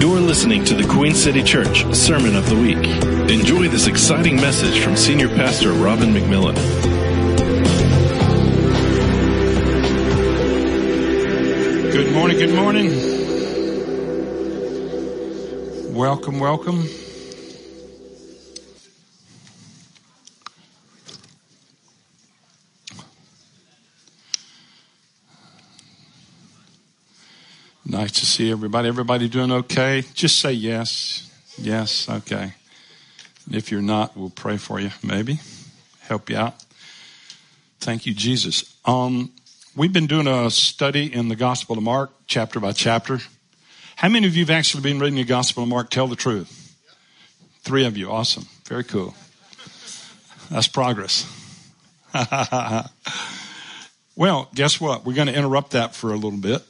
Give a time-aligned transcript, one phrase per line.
[0.00, 2.84] You're listening to the Queen City Church Sermon of the Week.
[3.30, 6.54] Enjoy this exciting message from Senior Pastor Robin McMillan.
[11.92, 12.90] Good morning, good morning.
[15.94, 16.88] Welcome, welcome.
[28.04, 28.86] Nice to see everybody.
[28.86, 30.02] Everybody doing okay?
[30.12, 31.32] Just say yes.
[31.56, 32.52] Yes, okay.
[33.50, 35.40] If you're not, we'll pray for you, maybe.
[36.00, 36.54] Help you out.
[37.80, 38.76] Thank you, Jesus.
[38.84, 39.32] Um,
[39.74, 43.20] we've been doing a study in the Gospel of Mark, chapter by chapter.
[43.96, 45.88] How many of you have actually been reading the Gospel of Mark?
[45.88, 46.76] Tell the truth.
[47.62, 48.10] Three of you.
[48.10, 48.44] Awesome.
[48.66, 49.14] Very cool.
[50.50, 51.26] That's progress.
[54.14, 55.06] well, guess what?
[55.06, 56.62] We're going to interrupt that for a little bit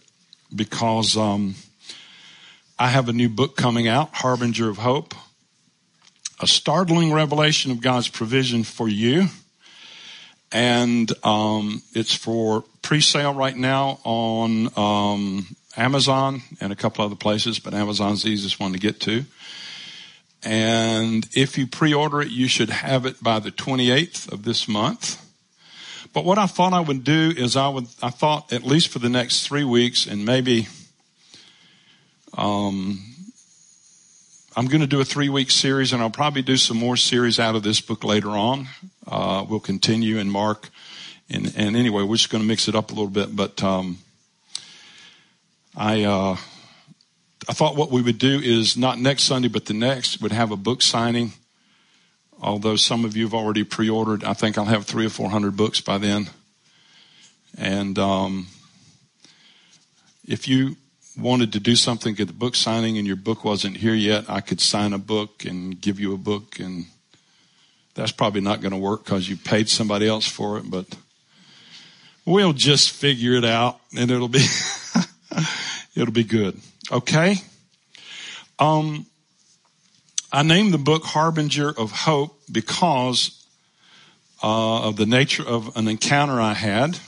[0.55, 1.55] because um,
[2.79, 5.15] I have a new book coming out, Harbinger of Hope,
[6.41, 9.27] a startling revelation of God's provision for you.
[10.53, 17.59] And um, it's for pre-sale right now on um, Amazon and a couple other places,
[17.59, 19.25] but Amazon's the easiest one to get to.
[20.45, 25.24] And if you pre-order it, you should have it by the 28th of this month.
[26.15, 29.01] But what I thought I would do is I would, I thought at least for
[29.01, 30.69] the next three weeks and maybe,
[32.39, 33.05] um,
[34.57, 37.41] I'm going to do a three week series and I'll probably do some more series
[37.41, 38.69] out of this book later on.
[39.09, 40.71] Uh, we'll continue in Mark.
[41.29, 43.99] And, and anyway, we're just going to mix it up a little bit, but, um,
[45.77, 46.37] I, uh,
[47.49, 50.53] I thought what we would do is not next Sunday, but the next would have
[50.53, 51.33] a book signing
[52.45, 54.23] although some of you have already pre-ordered.
[54.23, 56.29] I think I'll have three or four hundred books by then.
[57.57, 58.49] And um,
[60.29, 60.77] if you
[61.19, 64.41] wanted to do something at the book signing and your book wasn't here yet, I
[64.41, 66.59] could sign a book and give you a book.
[66.59, 66.87] And
[67.95, 70.87] that's probably not going to work because you paid somebody else for it, but
[72.27, 74.45] we'll just figure it out and it'll be,
[75.97, 76.59] it'll be good.
[76.91, 77.37] Okay.
[78.59, 79.07] Um,
[80.33, 83.47] I named the book Harbinger of Hope because
[84.43, 86.99] uh, of the nature of an encounter I had.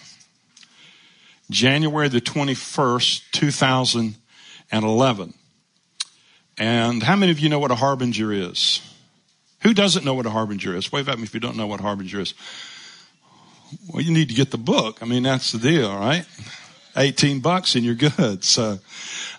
[1.51, 5.35] January the 21st, 2011.
[6.59, 8.81] And how many of you know what a harbinger is?
[9.63, 10.91] Who doesn't know what a harbinger is?
[10.91, 12.35] Wave at me if you don't know what harbinger is.
[13.89, 14.99] Well, you need to get the book.
[15.03, 16.25] I mean, that's the deal, right?
[16.97, 18.45] 18 bucks and you're good.
[18.45, 18.79] So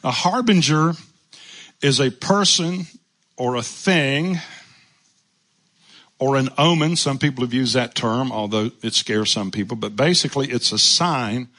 [0.04, 0.94] a harbinger
[1.82, 2.88] is a person
[3.38, 4.40] or a thing
[6.20, 6.96] or an omen.
[6.96, 10.80] Some people have used that term, although it scares some people, but basically it's a
[10.80, 11.50] sign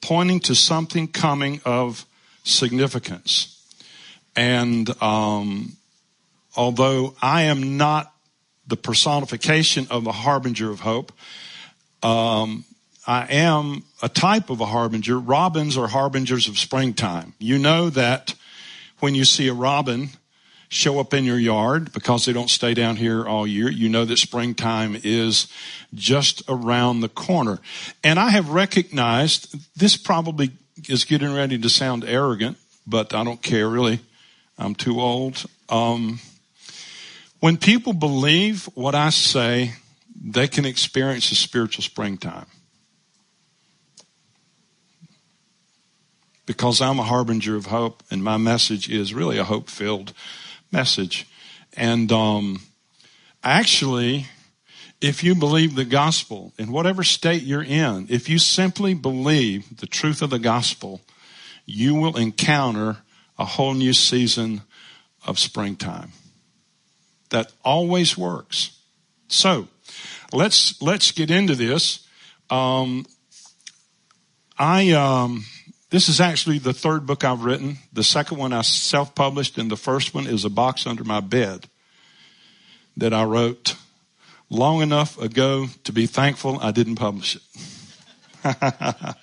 [0.00, 2.06] pointing to something coming of
[2.44, 3.56] significance.
[4.36, 5.76] And um,
[6.56, 8.12] although I am not
[8.66, 11.12] the personification of a harbinger of hope,
[12.02, 12.64] um,
[13.06, 15.18] I am a type of a harbinger.
[15.18, 17.34] Robins are harbingers of springtime.
[17.38, 18.34] You know that
[19.00, 20.10] when you see a robin,
[20.70, 23.68] show up in your yard because they don't stay down here all year.
[23.68, 25.48] You know that springtime is
[25.92, 27.58] just around the corner.
[28.04, 30.52] And I have recognized this probably
[30.88, 33.98] is getting ready to sound arrogant, but I don't care really.
[34.58, 35.44] I'm too old.
[35.68, 36.20] Um,
[37.40, 39.72] when people believe what I say,
[40.22, 42.46] they can experience a spiritual springtime.
[46.46, 50.12] Because I'm a harbinger of hope and my message is really a hope filled
[50.72, 51.26] message.
[51.76, 52.60] And um,
[53.42, 54.26] actually,
[55.00, 59.86] if you believe the gospel in whatever state you're in, if you simply believe the
[59.86, 61.00] truth of the gospel,
[61.64, 62.98] you will encounter
[63.38, 64.62] a whole new season
[65.26, 66.12] of springtime.
[67.30, 68.78] That always works.
[69.28, 69.68] So
[70.32, 72.06] let's let's get into this.
[72.50, 73.06] Um,
[74.58, 75.44] I um,
[75.90, 77.78] this is actually the third book I've written.
[77.92, 81.68] The second one I self-published and the first one is a box under my bed
[82.96, 83.76] that I wrote
[84.48, 87.42] long enough ago to be thankful I didn't publish it.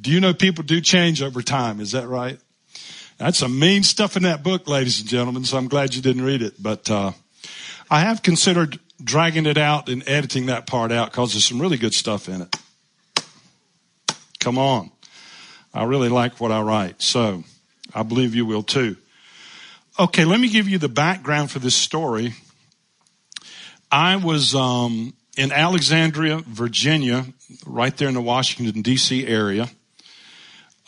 [0.00, 1.80] do you know people do change over time?
[1.80, 2.38] Is that right?
[3.18, 6.22] That's some mean stuff in that book, ladies and gentlemen, so I'm glad you didn't
[6.22, 6.54] read it.
[6.62, 7.12] But, uh,
[7.90, 11.76] I have considered dragging it out and editing that part out because there's some really
[11.76, 12.56] good stuff in it.
[14.40, 14.90] Come on.
[15.76, 17.02] I really like what I write.
[17.02, 17.44] So
[17.94, 18.96] I believe you will too.
[19.98, 22.32] Okay, let me give you the background for this story.
[23.92, 27.26] I was um, in Alexandria, Virginia,
[27.66, 29.26] right there in the Washington, D.C.
[29.26, 29.68] area,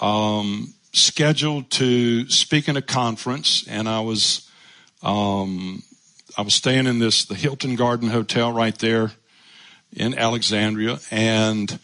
[0.00, 4.50] um, scheduled to speak in a conference, and I was
[5.02, 5.82] um,
[6.38, 9.12] I was staying in this the Hilton Garden Hotel right there
[9.92, 11.78] in Alexandria, and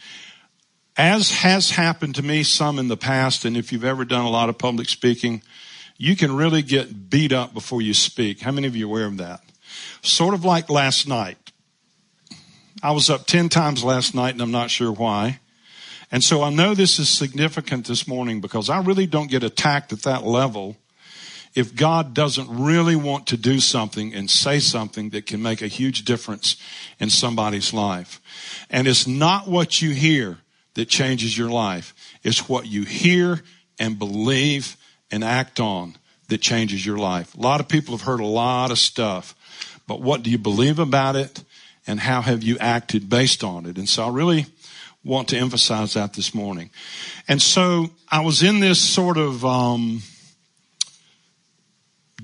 [0.97, 4.31] as has happened to me some in the past, and if you've ever done a
[4.31, 5.43] lot of public speaking,
[5.97, 8.41] you can really get beat up before you speak.
[8.41, 9.41] How many of you are aware of that?
[10.03, 11.39] Sort of like last night.
[12.83, 15.41] I was up 10 times last night and I'm not sure why.
[16.13, 19.93] And so I know this is significant this morning because I really don't get attacked
[19.93, 20.77] at that level
[21.55, 25.67] if God doesn't really want to do something and say something that can make a
[25.67, 26.57] huge difference
[26.99, 28.21] in somebody's life.
[28.69, 30.39] And it's not what you hear
[30.75, 31.95] that changes your life.
[32.23, 33.43] It's what you hear
[33.79, 34.77] and believe
[35.11, 35.97] and act on
[36.29, 37.35] that changes your life.
[37.35, 39.35] A lot of people have heard a lot of stuff,
[39.87, 41.45] but what do you believe about it
[41.87, 43.77] and how have you acted based on it?
[43.77, 44.47] And so I really
[45.05, 46.71] want to emphasize that this morning.
[47.29, 50.03] And so I was in this sort of, um,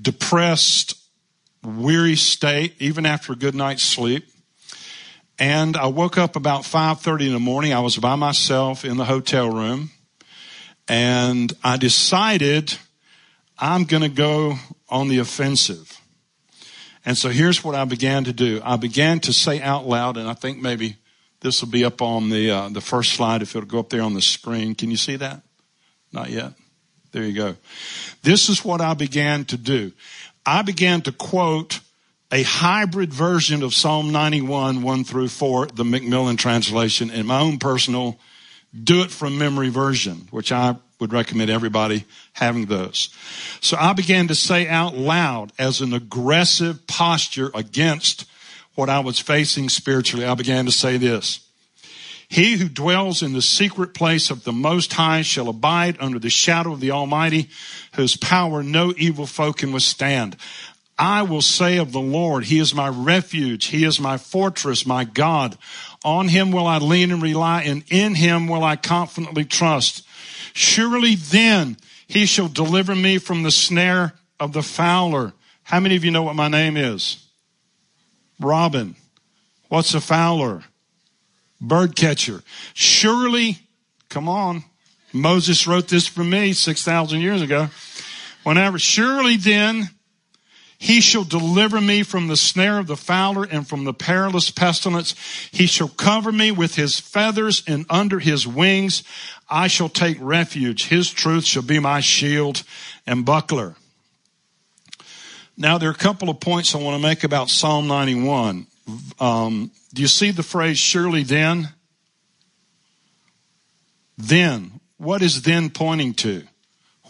[0.01, 0.95] depressed,
[1.63, 4.30] weary state, even after a good night's sleep.
[5.41, 7.73] And I woke up about 5.30 in the morning.
[7.73, 9.89] I was by myself in the hotel room.
[10.87, 12.77] And I decided
[13.57, 14.57] I'm going to go
[14.87, 15.99] on the offensive.
[17.03, 18.61] And so here's what I began to do.
[18.63, 20.97] I began to say out loud, and I think maybe
[21.39, 24.03] this will be up on the, uh, the first slide if it'll go up there
[24.03, 24.75] on the screen.
[24.75, 25.41] Can you see that?
[26.11, 26.53] Not yet.
[27.13, 27.55] There you go.
[28.21, 29.91] This is what I began to do.
[30.45, 31.79] I began to quote
[32.31, 37.57] a hybrid version of Psalm 91, 1 through 4, the McMillan translation, and my own
[37.57, 38.17] personal
[38.83, 43.09] do it from memory version, which I would recommend everybody having those.
[43.59, 48.25] So I began to say out loud as an aggressive posture against
[48.75, 50.25] what I was facing spiritually.
[50.25, 51.45] I began to say this.
[52.29, 56.29] He who dwells in the secret place of the Most High shall abide under the
[56.29, 57.49] shadow of the Almighty,
[57.95, 60.37] whose power no evil foe can withstand.
[61.01, 63.65] I will say of the Lord, He is my refuge.
[63.65, 65.57] He is my fortress, my God.
[66.05, 70.05] On Him will I lean and rely, and in Him will I confidently trust.
[70.53, 71.77] Surely then
[72.07, 75.33] He shall deliver me from the snare of the fowler.
[75.63, 77.25] How many of you know what my name is?
[78.39, 78.95] Robin.
[79.69, 80.63] What's a fowler?
[81.61, 82.41] bird catcher.
[82.73, 83.59] Surely,
[84.09, 84.63] come on.
[85.13, 87.69] Moses wrote this for me 6,000 years ago.
[88.43, 89.89] Whenever, surely then,
[90.81, 95.13] he shall deliver me from the snare of the fowler and from the perilous pestilence.
[95.51, 99.03] He shall cover me with his feathers and under his wings
[99.47, 100.87] I shall take refuge.
[100.87, 102.63] His truth shall be my shield
[103.05, 103.75] and buckler.
[105.55, 108.65] Now there are a couple of points I want to make about Psalm 91.
[109.19, 111.69] Um, do you see the phrase surely then?
[114.17, 114.79] Then.
[114.97, 116.41] What is then pointing to?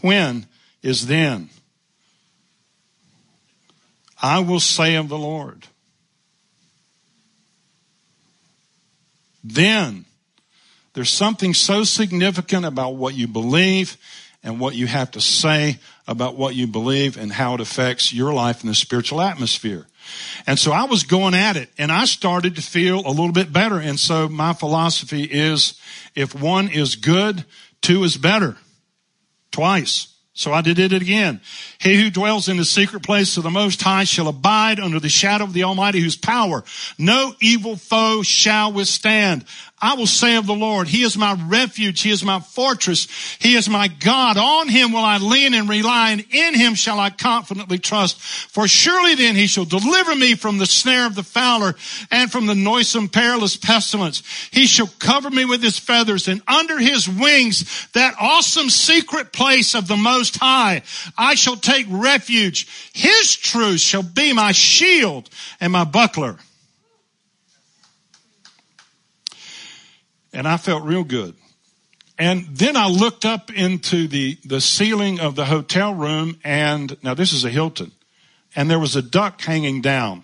[0.01, 0.45] When
[0.83, 1.49] is then?
[4.21, 5.67] I will say of the Lord.
[9.43, 10.05] Then.
[10.93, 13.97] There's something so significant about what you believe
[14.43, 18.33] and what you have to say about what you believe and how it affects your
[18.33, 19.87] life in the spiritual atmosphere.
[20.47, 23.53] And so I was going at it and I started to feel a little bit
[23.53, 23.77] better.
[23.77, 25.79] And so my philosophy is
[26.15, 27.45] if one is good,
[27.81, 28.57] two is better.
[29.51, 30.10] Twice.
[30.41, 31.39] So I did it again.
[31.79, 35.07] He who dwells in the secret place of the Most High shall abide under the
[35.07, 36.63] shadow of the Almighty whose power
[36.97, 39.45] no evil foe shall withstand.
[39.81, 42.01] I will say of the Lord, He is my refuge.
[42.01, 43.07] He is my fortress.
[43.39, 44.37] He is my God.
[44.37, 48.21] On Him will I lean and rely and in Him shall I confidently trust.
[48.21, 51.73] For surely then He shall deliver me from the snare of the fowler
[52.11, 54.21] and from the noisome perilous pestilence.
[54.51, 59.73] He shall cover me with His feathers and under His wings that awesome secret place
[59.73, 60.83] of the Most High.
[61.17, 62.67] I shall take refuge.
[62.93, 66.37] His truth shall be my shield and my buckler.
[70.33, 71.35] And I felt real good.
[72.17, 77.13] And then I looked up into the, the ceiling of the hotel room and now
[77.13, 77.91] this is a Hilton
[78.55, 80.23] and there was a duct hanging down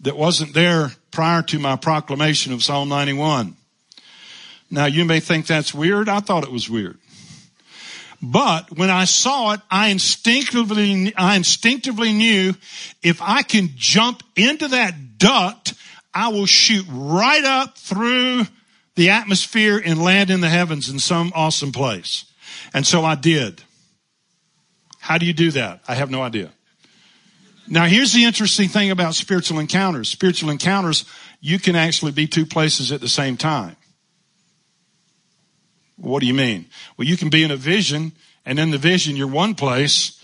[0.00, 3.56] that wasn't there prior to my proclamation of Psalm 91.
[4.70, 6.08] Now you may think that's weird.
[6.08, 6.98] I thought it was weird.
[8.20, 12.54] But when I saw it, I instinctively, I instinctively knew
[13.02, 15.74] if I can jump into that duct,
[16.14, 18.46] I will shoot right up through
[18.94, 22.24] the atmosphere and land in the heavens in some awesome place.
[22.74, 23.62] And so I did.
[24.98, 25.80] How do you do that?
[25.88, 26.50] I have no idea.
[27.68, 30.08] Now here's the interesting thing about spiritual encounters.
[30.08, 31.04] Spiritual encounters,
[31.40, 33.76] you can actually be two places at the same time.
[35.96, 36.66] What do you mean?
[36.96, 38.12] Well, you can be in a vision
[38.44, 40.22] And in the vision, you're one place,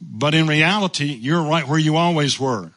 [0.00, 2.72] but in reality, you're right where you always were.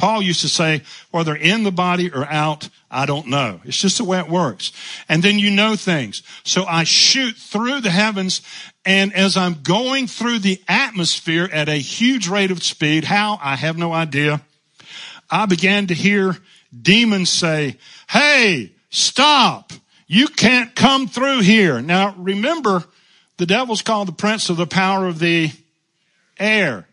[0.00, 0.80] Paul used to say,
[1.10, 3.60] whether in the body or out, I don't know.
[3.66, 4.72] It's just the way it works.
[5.10, 6.22] And then you know things.
[6.42, 8.40] So I shoot through the heavens
[8.86, 13.38] and as I'm going through the atmosphere at a huge rate of speed, how?
[13.42, 14.40] I have no idea.
[15.30, 16.34] I began to hear
[16.74, 17.76] demons say,
[18.08, 19.74] Hey, stop.
[20.06, 21.82] You can't come through here.
[21.82, 22.84] Now remember,
[23.36, 25.50] the devil's called the prince of the power of the
[26.38, 26.86] air.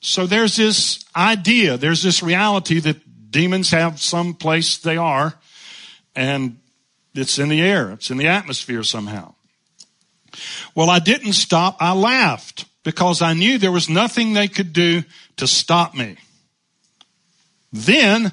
[0.00, 5.34] So there's this idea, there's this reality that demons have some place they are
[6.16, 6.58] and
[7.14, 7.92] it's in the air.
[7.92, 9.34] It's in the atmosphere somehow.
[10.74, 11.76] Well, I didn't stop.
[11.80, 15.02] I laughed because I knew there was nothing they could do
[15.36, 16.16] to stop me.
[17.72, 18.32] Then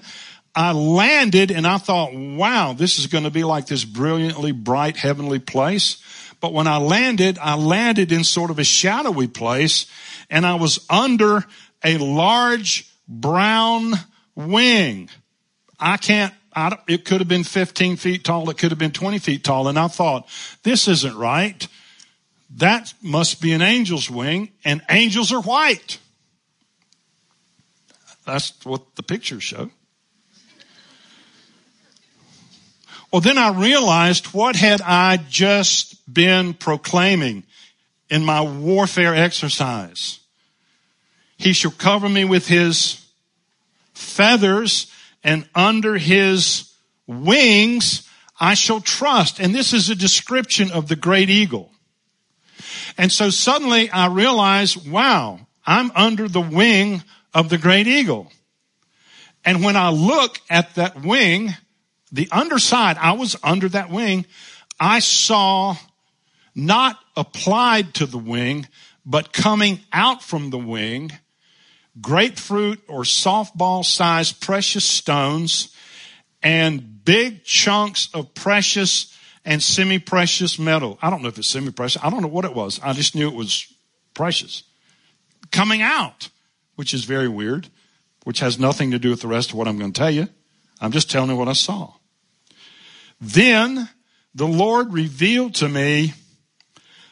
[0.55, 4.97] I landed and I thought, wow, this is going to be like this brilliantly bright
[4.97, 5.97] heavenly place.
[6.39, 9.87] But when I landed, I landed in sort of a shadowy place
[10.29, 11.45] and I was under
[11.83, 13.93] a large brown
[14.35, 15.09] wing.
[15.79, 18.49] I can't, I it could have been 15 feet tall.
[18.49, 19.67] It could have been 20 feet tall.
[19.67, 20.27] And I thought,
[20.63, 21.67] this isn't right.
[22.55, 25.99] That must be an angel's wing and angels are white.
[28.25, 29.71] That's what the pictures show.
[33.11, 37.43] Well, then I realized what had I just been proclaiming
[38.09, 40.19] in my warfare exercise?
[41.37, 43.05] He shall cover me with his
[43.93, 44.91] feathers
[45.23, 46.73] and under his
[47.05, 48.07] wings
[48.39, 49.39] I shall trust.
[49.39, 51.71] And this is a description of the great eagle.
[52.97, 58.31] And so suddenly I realized, wow, I'm under the wing of the great eagle.
[59.45, 61.55] And when I look at that wing,
[62.11, 64.25] the underside, I was under that wing,
[64.79, 65.75] I saw
[66.55, 68.67] not applied to the wing,
[69.05, 71.11] but coming out from the wing,
[71.99, 75.75] grapefruit or softball sized precious stones
[76.43, 79.13] and big chunks of precious
[79.45, 80.99] and semi-precious metal.
[81.01, 82.03] I don't know if it's semi-precious.
[82.03, 82.79] I don't know what it was.
[82.83, 83.73] I just knew it was
[84.13, 84.63] precious.
[85.51, 86.29] Coming out,
[86.75, 87.69] which is very weird,
[88.25, 90.27] which has nothing to do with the rest of what I'm going to tell you.
[90.79, 91.93] I'm just telling you what I saw.
[93.19, 93.89] Then
[94.35, 96.13] the Lord revealed to me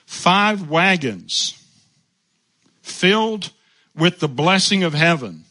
[0.05, 1.61] five wagons
[2.81, 3.51] filled
[3.95, 5.43] with the blessing of heaven.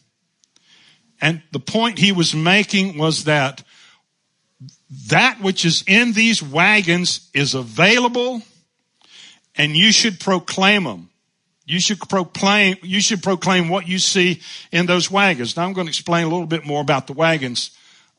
[1.19, 3.63] And the point he was making was that
[5.07, 8.41] that which is in these wagons is available
[9.55, 11.09] and you should proclaim them.
[11.65, 14.41] You should proclaim, you should proclaim what you see
[14.71, 15.57] in those wagons.
[15.57, 17.71] Now I'm going to explain a little bit more about the wagons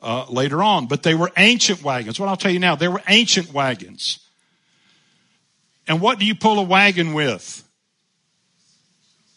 [0.02, 2.20] uh, later on, but they were ancient wagons.
[2.20, 4.20] What I'll tell you now, they were ancient wagons.
[5.88, 7.62] And what do you pull a wagon with?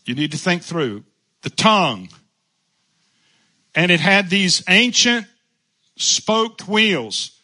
[0.06, 1.04] You need to think through
[1.44, 2.10] the tongue.
[3.76, 5.28] And it had these ancient
[5.98, 7.40] spoked wheels.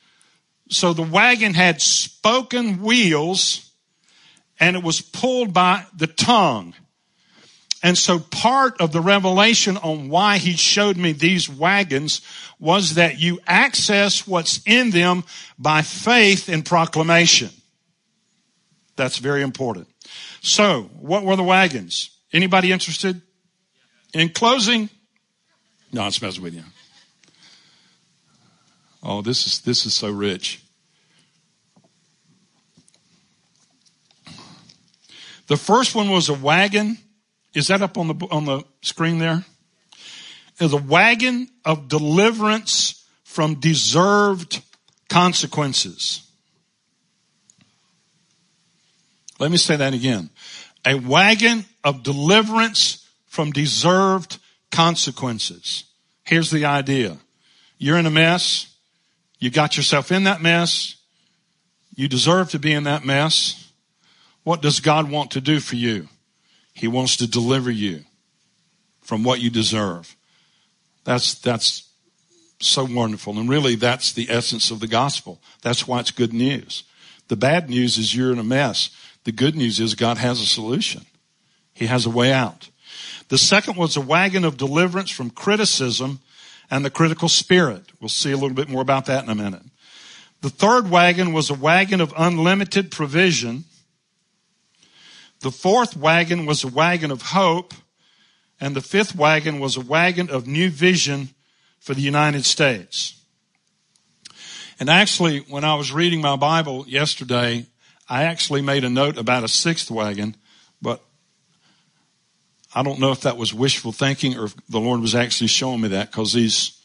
[0.69, 3.71] So the wagon had spoken wheels
[4.59, 6.73] and it was pulled by the tongue.
[7.85, 12.21] And so part of the revelation on why he showed me these wagons
[12.59, 15.23] was that you access what's in them
[15.59, 17.51] by faith and proclamation.
[18.95, 19.87] That's very important.
[20.41, 22.09] So what were the wagons?
[22.33, 23.21] Anybody interested?
[24.15, 24.89] In closing,
[25.93, 26.63] no, it's messing with you.
[29.03, 30.59] Oh, this is, this is so rich.
[35.45, 36.97] The first one was a wagon.
[37.55, 39.43] Is that up on the, on the screen there?
[40.59, 44.61] Is a wagon of deliverance from deserved
[45.09, 46.21] consequences.
[49.39, 50.29] Let me say that again.
[50.85, 54.37] A wagon of deliverance from deserved
[54.71, 55.83] consequences.
[56.23, 57.17] Here's the idea.
[57.77, 58.73] You're in a mess.
[59.39, 60.95] You got yourself in that mess.
[61.95, 63.71] You deserve to be in that mess.
[64.43, 66.07] What does God want to do for you?
[66.75, 68.01] He wants to deliver you
[69.01, 70.15] from what you deserve.
[71.05, 71.89] That's, that's
[72.59, 73.39] so wonderful.
[73.39, 75.41] And really, that's the essence of the gospel.
[75.63, 76.83] That's why it's good news.
[77.29, 78.89] The bad news is you're in a mess.
[79.23, 81.05] The good news is God has a solution.
[81.73, 82.69] He has a way out.
[83.29, 86.19] The second was a wagon of deliverance from criticism
[86.69, 87.83] and the critical spirit.
[87.99, 89.63] We'll see a little bit more about that in a minute.
[90.41, 93.63] The third wagon was a wagon of unlimited provision.
[95.45, 97.75] The fourth wagon was a wagon of hope.
[98.59, 101.29] And the fifth wagon was a wagon of new vision
[101.79, 103.21] for the United States.
[104.79, 107.67] And actually, when I was reading my Bible yesterday,
[108.09, 110.35] I actually made a note about a sixth wagon,
[110.81, 110.99] but
[112.73, 115.81] I don't know if that was wishful thinking or if the Lord was actually showing
[115.81, 116.83] me that because these,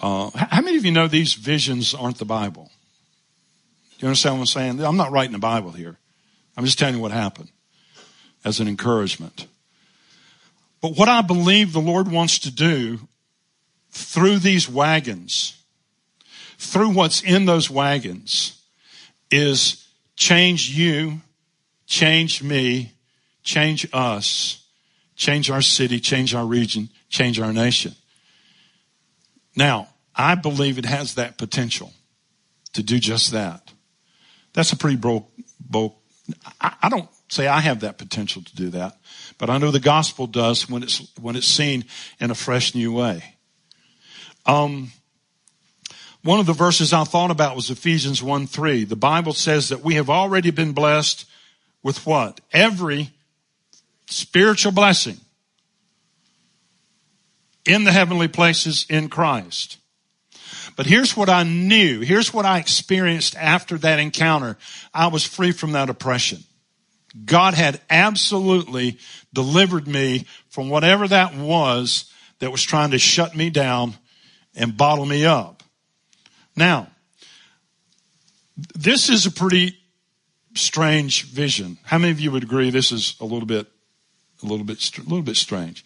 [0.00, 2.70] uh, how many of you know these visions aren't the Bible?
[3.96, 4.84] Do you understand what I'm saying?
[4.84, 5.96] I'm not writing the Bible here.
[6.56, 7.50] I'm just telling you what happened
[8.44, 9.46] as an encouragement.
[10.80, 13.00] But what I believe the Lord wants to do
[13.90, 15.60] through these wagons,
[16.58, 18.60] through what's in those wagons,
[19.30, 19.86] is
[20.16, 21.20] change you,
[21.86, 22.92] change me,
[23.42, 24.64] change us,
[25.16, 27.92] change our city, change our region, change our nation.
[29.56, 31.92] Now, I believe it has that potential
[32.74, 33.72] to do just that.
[34.52, 35.26] That's a pretty bold,
[35.58, 35.94] bold
[36.60, 38.98] I, don't say I have that potential to do that,
[39.38, 41.84] but I know the gospel does when it's, when it's seen
[42.20, 43.22] in a fresh new way.
[44.44, 44.92] Um,
[46.22, 48.84] one of the verses I thought about was Ephesians 1 3.
[48.84, 51.26] The Bible says that we have already been blessed
[51.82, 52.40] with what?
[52.52, 53.10] Every
[54.08, 55.18] spiritual blessing
[57.64, 59.78] in the heavenly places in Christ.
[60.76, 62.00] But here's what I knew.
[62.00, 64.58] Here's what I experienced after that encounter.
[64.92, 66.44] I was free from that oppression.
[67.24, 68.98] God had absolutely
[69.32, 73.94] delivered me from whatever that was that was trying to shut me down
[74.54, 75.62] and bottle me up.
[76.54, 76.88] Now,
[78.74, 79.78] this is a pretty
[80.54, 81.78] strange vision.
[81.84, 83.66] How many of you would agree this is a little bit,
[84.42, 85.84] a little bit, a little bit strange?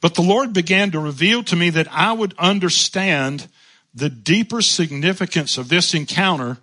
[0.00, 3.48] But the Lord began to reveal to me that I would understand
[3.94, 6.58] the deeper significance of this encounter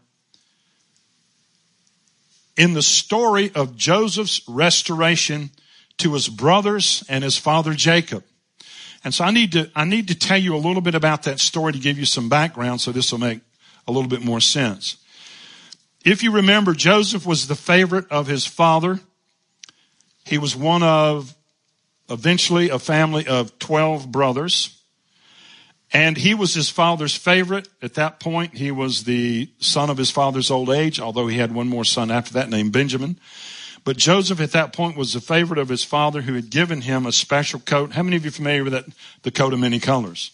[2.56, 5.52] in the story of Joseph's restoration
[5.98, 8.24] to his brothers and his father Jacob.
[9.04, 11.40] And so I need to, I need to tell you a little bit about that
[11.40, 13.42] story to give you some background so this will make
[13.88, 14.98] a little bit more sense.
[16.04, 19.00] If you remember, Joseph was the favorite of his father.
[20.26, 21.36] He was one of
[22.10, 24.82] eventually a family of 12 brothers.
[25.94, 27.70] And he was his father's favorite.
[27.82, 31.54] At that point, he was the son of his father's old age, although he had
[31.54, 33.20] one more son after that named Benjamin.
[33.86, 37.06] But Joseph at that point was the favorite of his father who had given him
[37.06, 37.94] a special coat.
[37.94, 38.86] How many of you are familiar with that?
[39.22, 40.32] The coat of many colors.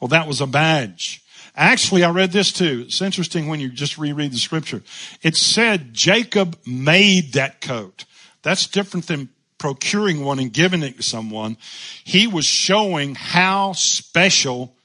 [0.00, 1.22] Well, that was a badge.
[1.54, 2.84] Actually, I read this too.
[2.86, 4.82] It's interesting when you just reread the scripture.
[5.22, 8.06] It said Jacob made that coat.
[8.42, 9.28] That's different than
[9.64, 11.56] procuring one and giving it to someone.
[12.04, 14.76] He was showing how special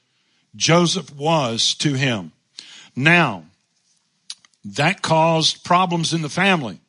[0.56, 2.32] Joseph was to him.
[2.96, 3.44] Now,
[4.64, 6.80] that caused problems in the family.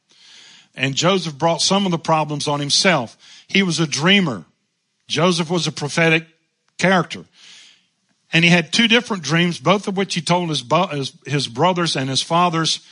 [0.74, 3.18] And Joseph brought some of the problems on himself.
[3.50, 4.46] He was a dreamer.
[5.10, 6.26] Joseph was a prophetic
[6.78, 7.26] character.
[8.32, 10.64] And he had two different dreams, both of which he told his,
[11.26, 12.88] his brothers and his fathers,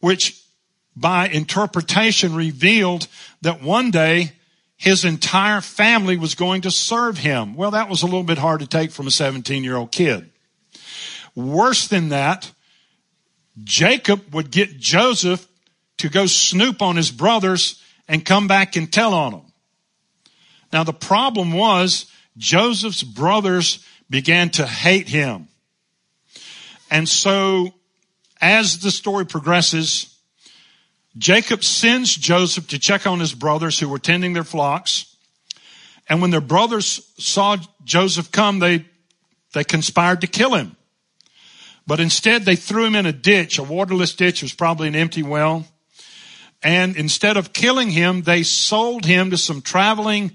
[0.00, 0.43] which
[0.96, 3.08] by interpretation revealed
[3.42, 4.32] that one day
[4.76, 7.54] his entire family was going to serve him.
[7.54, 10.30] Well, that was a little bit hard to take from a 17 year old kid.
[11.34, 12.50] Worse than that,
[13.62, 15.46] Jacob would get Joseph
[15.98, 19.52] to go snoop on his brothers and come back and tell on them.
[20.72, 25.48] Now the problem was Joseph's brothers began to hate him.
[26.90, 27.72] And so
[28.40, 30.13] as the story progresses,
[31.16, 35.16] Jacob sends Joseph to check on his brothers who were tending their flocks.
[36.08, 38.84] And when their brothers saw Joseph come, they,
[39.52, 40.76] they conspired to kill him.
[41.86, 44.42] But instead they threw him in a ditch, a waterless ditch.
[44.42, 45.66] It was probably an empty well.
[46.62, 50.32] And instead of killing him, they sold him to some traveling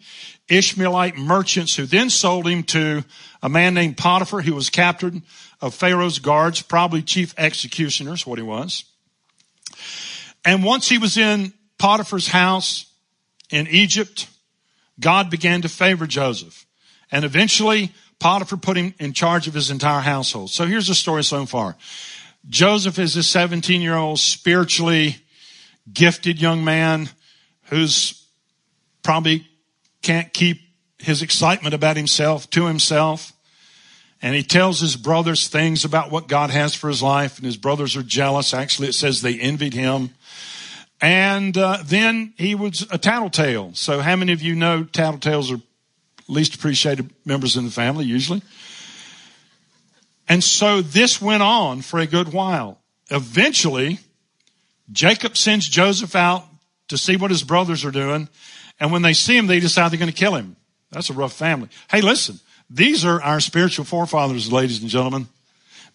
[0.48, 3.04] Ishmaelite merchants who then sold him to
[3.42, 5.24] a man named Potiphar who was captain
[5.62, 8.86] of Pharaoh's guards, probably chief executioners, what he was.
[10.46, 12.86] And once he was in Potiphar's house
[13.50, 14.28] in Egypt,
[15.00, 16.66] God began to favor Joseph.
[17.12, 20.52] And eventually Potiphar put him in charge of his entire household.
[20.52, 21.76] So here's the story so far.
[22.48, 25.18] Joseph is a 17 year old spiritually
[25.92, 27.10] gifted young man
[27.64, 28.26] who's
[29.04, 29.48] probably
[30.02, 30.62] can't keep
[30.98, 33.34] his excitement about himself to himself.
[34.22, 37.58] And he tells his brothers things about what God has for his life, and his
[37.58, 38.54] brothers are jealous.
[38.54, 40.10] Actually, it says they envied him.
[41.02, 43.72] And uh, then he was a tattletale.
[43.74, 45.62] So, how many of you know tattletales are
[46.28, 48.42] least appreciated members in the family usually?
[50.28, 52.80] And so this went on for a good while.
[53.10, 54.00] Eventually,
[54.92, 56.46] Jacob sends Joseph out
[56.90, 58.30] to see what his brothers are doing.
[58.80, 60.56] And when they see him, they decide they're going to kill him.
[60.92, 61.70] That's a rough family.
[61.90, 65.28] Hey, listen, these are our spiritual forefathers, ladies and gentlemen.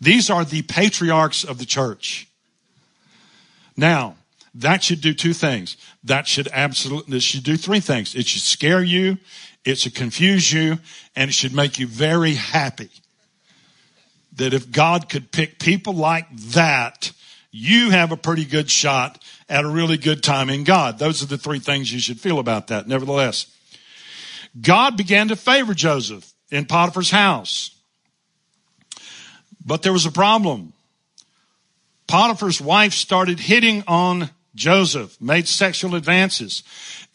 [0.00, 2.26] These are the patriarchs of the church.
[3.76, 4.16] Now,
[4.54, 5.76] that should do two things.
[6.02, 8.14] That should absolutely, it should do three things.
[8.14, 9.18] It should scare you,
[9.64, 10.78] it should confuse you,
[11.16, 12.90] and it should make you very happy.
[14.34, 17.12] That if God could pick people like that,
[17.52, 20.98] you have a pretty good shot at a really good time in God.
[20.98, 22.88] Those are the three things you should feel about that.
[22.88, 23.46] Nevertheless,
[24.60, 27.70] God began to favor Joseph in Potiphar's house.
[29.66, 30.72] But there was a problem.
[32.06, 36.62] Potiphar's wife started hitting on Joseph, made sexual advances,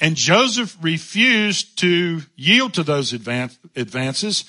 [0.01, 4.43] and Joseph refused to yield to those advances.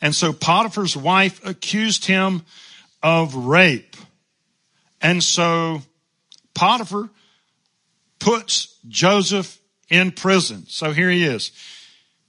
[0.00, 2.42] And so Potiphar's wife accused him
[3.02, 3.96] of rape.
[5.00, 5.82] And so
[6.54, 7.10] Potiphar
[8.20, 10.66] puts Joseph in prison.
[10.68, 11.50] So here he is.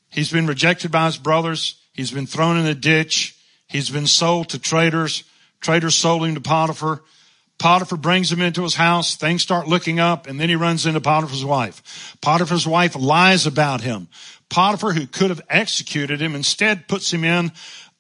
[0.10, 1.76] He's been rejected by his brothers.
[1.98, 3.36] He's been thrown in a ditch.
[3.68, 5.24] He's been sold to traders.
[5.60, 7.02] Traders sold him to Potiphar.
[7.58, 9.16] Potiphar brings him into his house.
[9.16, 12.16] Things start looking up and then he runs into Potiphar's wife.
[12.22, 14.08] Potiphar's wife lies about him.
[14.50, 17.52] Potiphar, who could have executed him, instead puts him in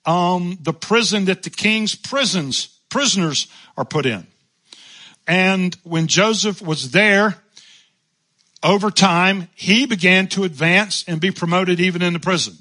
[0.05, 4.25] um, the prison that the king's prisons prisoners are put in.
[5.25, 7.35] And when Joseph was there,
[8.63, 12.57] over time, he began to advance and be promoted even in the prison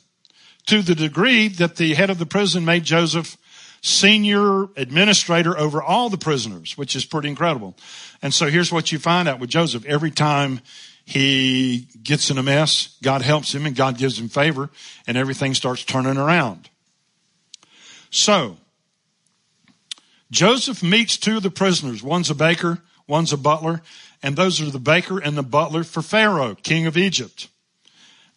[0.67, 3.37] to the degree that the head of the prison made Joseph
[3.83, 7.77] senior administrator over all the prisoners, which is pretty incredible.
[8.21, 9.85] And so here's what you find out with Joseph.
[9.87, 10.61] Every time
[11.05, 14.71] he gets in a mess, God helps him and God gives him favor
[15.07, 16.69] and everything starts turning around.
[18.11, 18.57] So,
[20.31, 22.03] Joseph meets two of the prisoners.
[22.03, 23.83] One's a baker, one's a butler,
[24.23, 27.49] and those are the baker and the butler for Pharaoh, king of Egypt.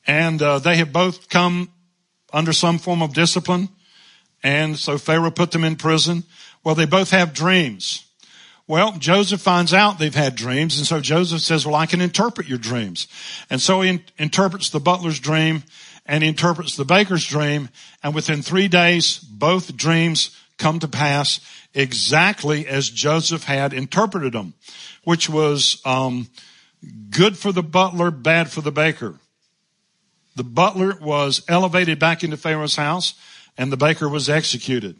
[0.06, 1.70] And uh, they have both come
[2.34, 3.70] under some form of discipline.
[4.44, 6.24] And so Pharaoh put them in prison.
[6.63, 8.06] Well, they both have dreams.
[8.68, 10.78] Well, Joseph finds out they've had dreams.
[10.78, 13.08] And so Joseph says, well, I can interpret your dreams.
[13.50, 15.63] And so he in- interprets the butler's dream
[16.06, 17.70] and he interprets the baker's dream.
[18.04, 21.39] And within three days, both dreams come to pass
[21.74, 24.54] exactly as Joseph had interpreted them,
[25.04, 26.28] which was, um,
[27.10, 29.15] good for the butler, bad for the baker.
[30.36, 33.13] The butler was elevated back into Pharaoh's house
[33.58, 34.98] and the baker was executed.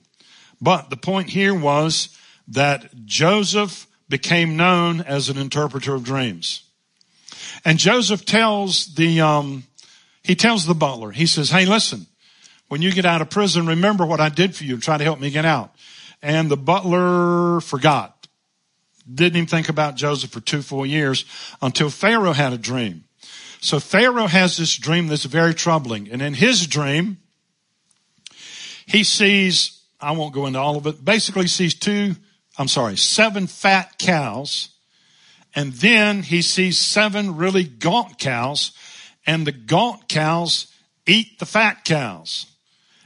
[0.62, 2.10] But the point here was
[2.48, 6.64] that Joseph became known as an interpreter of dreams.
[7.64, 9.64] And Joseph tells the, um,
[10.24, 12.08] he tells the butler, he says, Hey, listen,
[12.68, 15.04] when you get out of prison, remember what I did for you and try to
[15.04, 15.74] help me get out.
[16.22, 18.28] And the butler forgot.
[19.12, 21.26] Didn't even think about Joseph for two full years
[21.62, 23.06] until Pharaoh had a dream.
[23.62, 26.10] So Pharaoh has this dream that's very troubling.
[26.10, 27.18] And in his dream,
[28.86, 32.16] he sees, I won't go into all of it, basically sees two,
[32.58, 34.70] I'm sorry, seven fat cows.
[35.54, 38.72] And then he sees seven really gaunt cows
[39.26, 40.68] and the gaunt cows
[41.06, 42.46] eat the fat cows.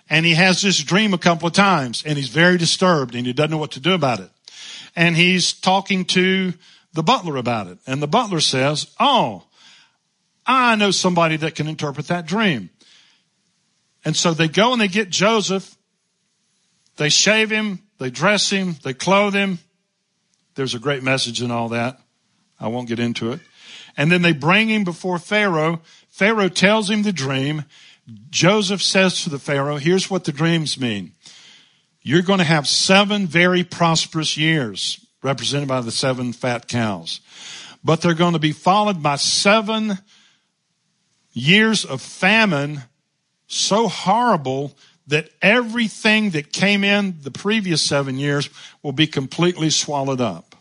[0.10, 3.34] And he has this dream a couple of times and he's very disturbed and he
[3.34, 4.30] doesn't know what to do about it.
[4.96, 6.54] And he's talking to
[6.94, 7.80] the butler about it.
[7.88, 9.44] And the butler says, Oh,
[10.46, 12.70] I know somebody that can interpret that dream.
[14.06, 15.78] And so they go and they get Joseph.
[16.98, 17.80] They shave him.
[18.00, 18.76] They dress him.
[18.84, 19.60] They clothe him.
[20.56, 22.00] There's a great message in all that.
[22.60, 23.40] I won't get into it.
[23.98, 25.82] And then they bring him before Pharaoh.
[26.10, 27.64] Pharaoh tells him the dream.
[28.30, 31.14] Joseph says to the Pharaoh, here's what the dreams mean.
[32.02, 37.22] You're going to have seven very prosperous years, represented by the seven fat cows.
[37.84, 40.00] But they're going to be followed by seven
[41.34, 42.84] years of famine
[43.48, 48.50] so horrible that everything that came in the previous seven years
[48.82, 50.56] will be completely swallowed up.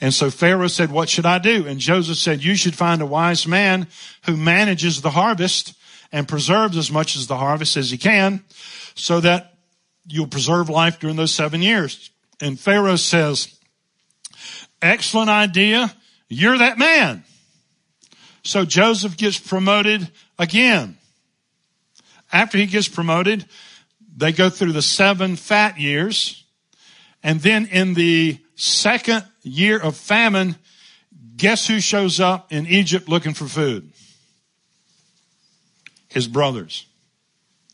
[0.00, 1.66] And so Pharaoh said, what should I do?
[1.66, 3.86] And Joseph said, you should find a wise man
[4.24, 5.74] who manages the harvest
[6.12, 8.44] and preserves as much as the harvest as he can
[8.94, 9.54] so that
[10.06, 12.10] you'll preserve life during those seven years.
[12.40, 13.58] And Pharaoh says,
[14.82, 15.94] excellent idea.
[16.28, 17.24] You're that man.
[18.46, 20.96] So Joseph gets promoted again.
[22.32, 23.44] After he gets promoted,
[24.16, 26.44] they go through the seven fat years.
[27.24, 30.54] And then in the second year of famine,
[31.36, 33.90] guess who shows up in Egypt looking for food?
[36.08, 36.86] His brothers.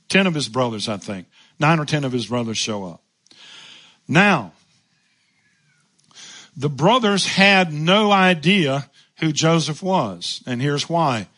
[0.08, 1.26] Ten of his brothers, I think.
[1.60, 3.02] Nine or ten of his brothers show up.
[4.08, 4.52] Now,
[6.56, 8.88] the brothers had no idea
[9.22, 10.42] who Joseph was.
[10.46, 11.28] And here's why.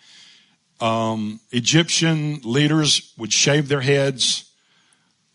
[0.80, 4.50] Um, Egyptian leaders would shave their heads.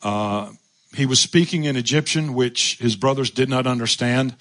[0.01, 0.51] Uh,
[0.95, 4.35] he was speaking in Egyptian, which his brothers did not understand.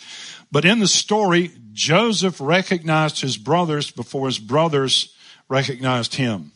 [0.51, 5.15] But in the story, Joseph recognized his brothers before his brothers
[5.51, 6.53] recognized him.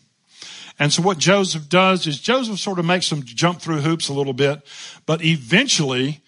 [0.78, 4.14] And so what Joseph does is Joseph sort of makes them jump through hoops a
[4.14, 4.62] little bit,
[5.04, 6.22] but eventually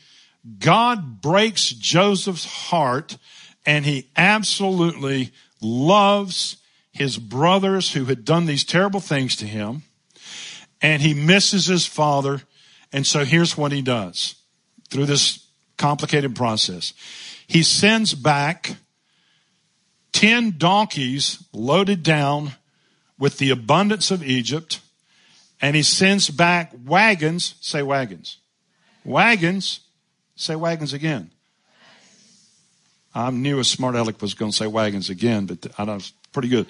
[0.58, 3.16] God breaks Joseph's heart
[3.66, 6.56] and he absolutely loves
[6.92, 9.82] his brothers who had done these terrible things to him
[10.80, 12.42] and he misses his father.
[12.92, 14.36] And so here's what he does
[14.90, 15.46] through this
[15.76, 16.92] complicated process.
[17.46, 18.76] He sends back
[20.12, 22.52] 10 donkeys loaded down
[23.18, 24.80] with the abundance of Egypt
[25.60, 28.38] and he sends back wagons, say wagons,
[29.04, 29.80] wagons,
[30.36, 31.30] say wagons again.
[33.14, 36.48] I knew a smart aleck was going to say wagons again, but I was pretty
[36.48, 36.66] good.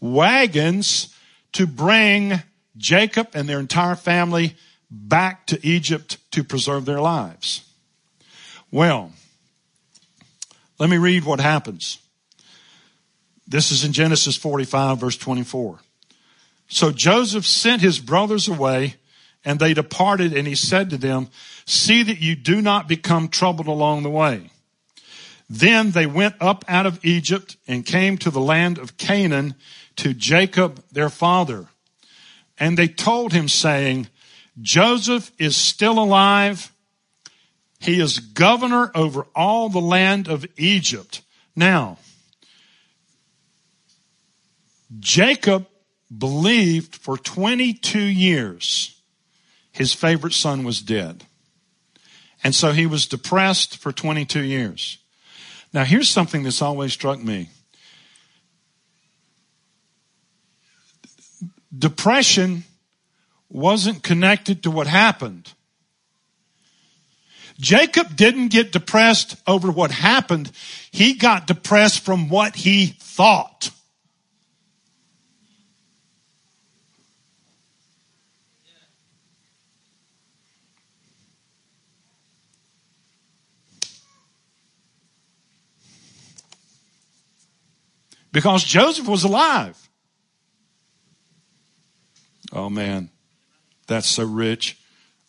[0.00, 1.14] Wagons
[1.52, 2.42] to bring
[2.76, 4.56] Jacob and their entire family
[4.90, 7.68] back to Egypt to preserve their lives.
[8.70, 9.12] Well,
[10.78, 11.98] let me read what happens.
[13.46, 15.80] This is in Genesis 45 verse 24.
[16.68, 18.94] So Joseph sent his brothers away
[19.44, 21.28] and they departed and he said to them,
[21.66, 24.51] see that you do not become troubled along the way.
[25.52, 29.54] Then they went up out of Egypt and came to the land of Canaan
[29.96, 31.66] to Jacob their father.
[32.58, 34.08] And they told him saying,
[34.62, 36.72] Joseph is still alive.
[37.80, 41.20] He is governor over all the land of Egypt.
[41.54, 41.98] Now,
[45.00, 45.66] Jacob
[46.16, 49.02] believed for 22 years
[49.70, 51.26] his favorite son was dead.
[52.42, 54.96] And so he was depressed for 22 years.
[55.72, 57.48] Now here's something that's always struck me.
[61.76, 62.64] Depression
[63.48, 65.52] wasn't connected to what happened.
[67.58, 70.50] Jacob didn't get depressed over what happened.
[70.90, 73.70] He got depressed from what he thought.
[88.32, 89.78] Because Joseph was alive.
[92.52, 93.10] Oh man,
[93.86, 94.78] that's so rich.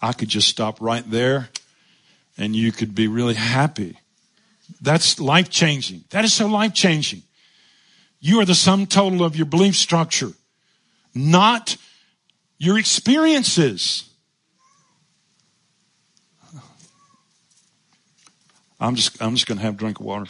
[0.02, 1.50] I could just stop right there
[2.38, 3.98] and you could be really happy.
[4.82, 6.04] That's life changing.
[6.10, 7.24] That is so life changing.
[8.20, 10.32] You are the sum total of your belief structure,
[11.14, 11.78] not
[12.58, 14.10] your experiences.
[18.80, 20.26] I'm just, I'm just going to have a drink of water.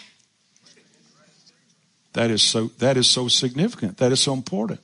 [2.14, 3.98] That is so, that is so significant.
[3.98, 4.80] That is so important.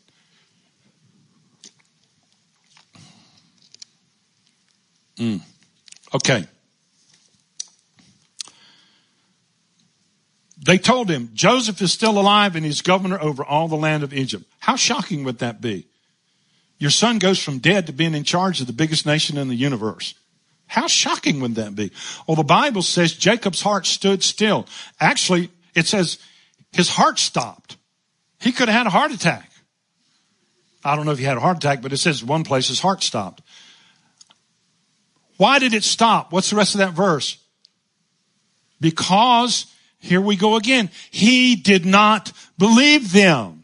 [5.17, 5.41] Mm.
[6.13, 6.45] Okay.
[10.65, 14.13] They told him Joseph is still alive and he's governor over all the land of
[14.13, 14.45] Egypt.
[14.59, 15.87] How shocking would that be?
[16.79, 19.55] Your son goes from dead to being in charge of the biggest nation in the
[19.55, 20.15] universe.
[20.67, 21.91] How shocking would that be?
[22.27, 24.65] Well, the Bible says Jacob's heart stood still.
[24.99, 26.19] Actually, it says
[26.71, 27.77] his heart stopped.
[28.39, 29.51] He could have had a heart attack.
[30.83, 32.79] I don't know if he had a heart attack, but it says one place his
[32.79, 33.41] heart stopped.
[35.37, 36.31] Why did it stop?
[36.31, 37.37] What's the rest of that verse?
[38.81, 39.65] Because,
[39.99, 43.63] here we go again, he did not believe them.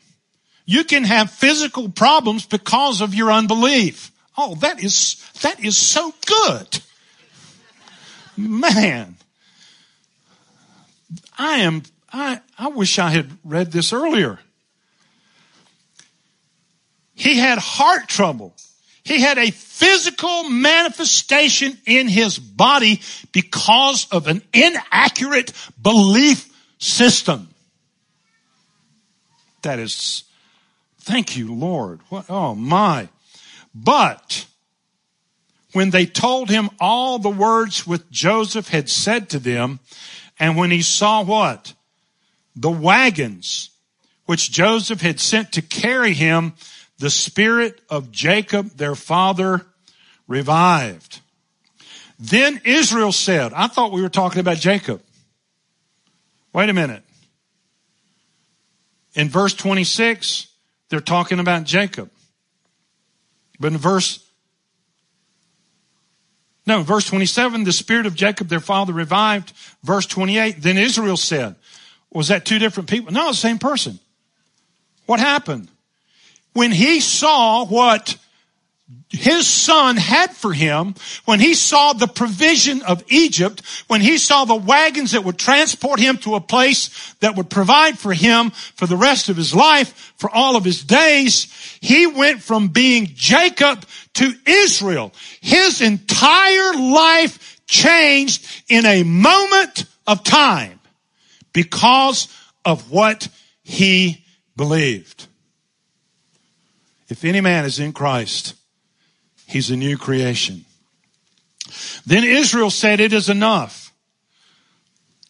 [0.65, 4.11] You can have physical problems because of your unbelief.
[4.37, 6.81] Oh, that is, that is so good.
[8.35, 9.15] Man.
[11.37, 11.83] I am
[12.17, 14.39] I, I wish I had read this earlier.
[17.13, 18.55] He had heart trouble.
[19.03, 23.01] He had a physical manifestation in his body
[23.33, 27.49] because of an inaccurate belief system.
[29.63, 30.23] That is,
[31.01, 31.99] thank you, Lord.
[32.07, 33.09] What, oh my.
[33.73, 34.45] But
[35.73, 39.81] when they told him all the words which Joseph had said to them,
[40.39, 41.73] and when he saw what?
[42.55, 43.71] The wagons
[44.25, 46.53] which Joseph had sent to carry him,
[46.97, 49.65] the spirit of Jacob, their father,
[50.27, 51.19] revived.
[52.17, 55.01] Then Israel said, I thought we were talking about Jacob.
[56.53, 57.03] Wait a minute.
[59.13, 60.47] In verse 26,
[60.89, 62.09] they're talking about Jacob.
[63.59, 64.25] But in verse
[66.67, 69.53] no, verse 27, the spirit of Jacob, their father, revived.
[69.83, 71.55] Verse 28, then Israel said,
[72.15, 73.11] was that two different people?
[73.11, 73.99] No, the same person.
[75.05, 75.69] What happened?
[76.53, 78.17] When he saw what
[79.09, 84.45] his son had for him when he saw the provision of Egypt, when he saw
[84.45, 88.85] the wagons that would transport him to a place that would provide for him for
[88.85, 91.51] the rest of his life, for all of his days,
[91.81, 95.11] he went from being Jacob to Israel.
[95.41, 100.79] His entire life changed in a moment of time
[101.55, 102.27] because
[102.65, 103.29] of what
[103.63, 104.25] he
[104.57, 105.27] believed.
[107.07, 108.55] If any man is in Christ,
[109.47, 110.65] he's a new creation.
[112.05, 113.93] Then Israel said, it is enough.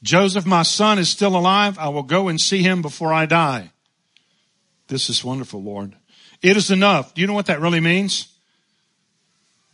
[0.01, 1.77] Joseph, my son, is still alive.
[1.77, 3.71] I will go and see him before I die.
[4.87, 5.95] This is wonderful, Lord.
[6.41, 7.13] It is enough.
[7.13, 8.35] Do you know what that really means?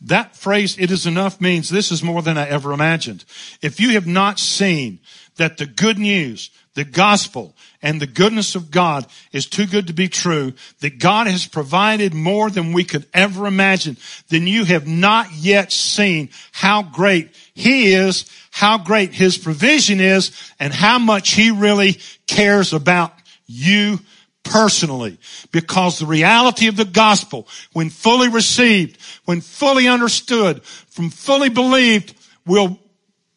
[0.02, 3.24] That phrase, it is enough means this is more than I ever imagined.
[3.62, 4.98] If you have not seen
[5.36, 9.92] that the good news, the gospel, and the goodness of God is too good to
[9.92, 13.96] be true, that God has provided more than we could ever imagine,
[14.28, 20.32] then you have not yet seen how great He is, how great His provision is,
[20.58, 23.12] and how much He really cares about
[23.46, 23.98] you
[24.44, 25.18] personally.
[25.50, 32.14] Because the reality of the gospel, when fully received, when fully understood, from fully believed,
[32.46, 32.78] will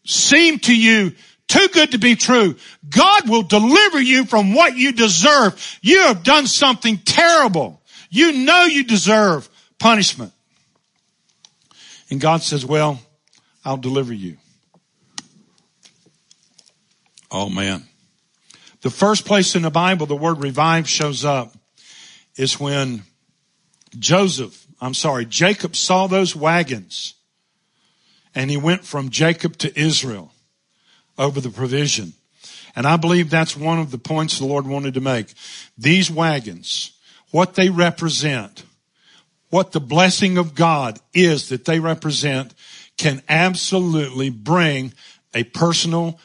[0.06, 1.14] seem to you
[1.48, 2.56] too good to be true.
[2.90, 5.78] God will deliver you from what you deserve.
[5.82, 7.82] You have done something terrible.
[8.10, 10.32] You know you deserve punishment.
[12.10, 13.00] And God says, well,
[13.64, 14.38] I'll deliver you.
[17.32, 17.84] Oh man.
[18.82, 21.56] The first place in the Bible the word revive shows up
[22.36, 23.04] is when
[23.98, 27.16] Joseph, I'm sorry, Jacob saw those wagons
[28.34, 30.32] and he went from Jacob to Israel
[31.18, 32.14] over the provision.
[32.76, 35.34] And I believe that's one of the points the Lord wanted to make.
[35.78, 36.92] These wagons,
[37.32, 38.64] what they represent,
[39.50, 42.54] what the blessing of God is that they represent
[42.98, 44.94] can absolutely bring
[45.34, 46.20] a personal,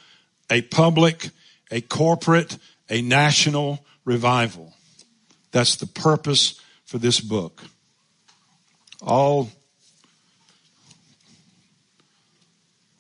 [0.51, 1.31] a public,
[1.71, 4.75] a corporate, a national revival.
[5.53, 7.63] That's the purpose for this book.
[9.03, 9.51] All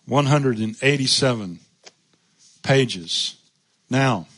[0.06, 1.60] 187
[2.70, 3.34] pages.
[3.90, 4.28] Now,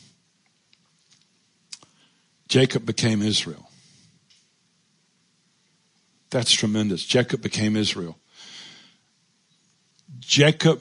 [2.48, 3.68] Jacob became Israel.
[6.30, 7.04] That's tremendous.
[7.04, 8.16] Jacob became Israel.
[10.18, 10.80] Jacob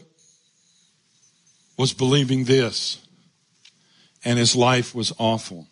[1.78, 3.06] was believing this
[4.24, 5.68] and his life was awful.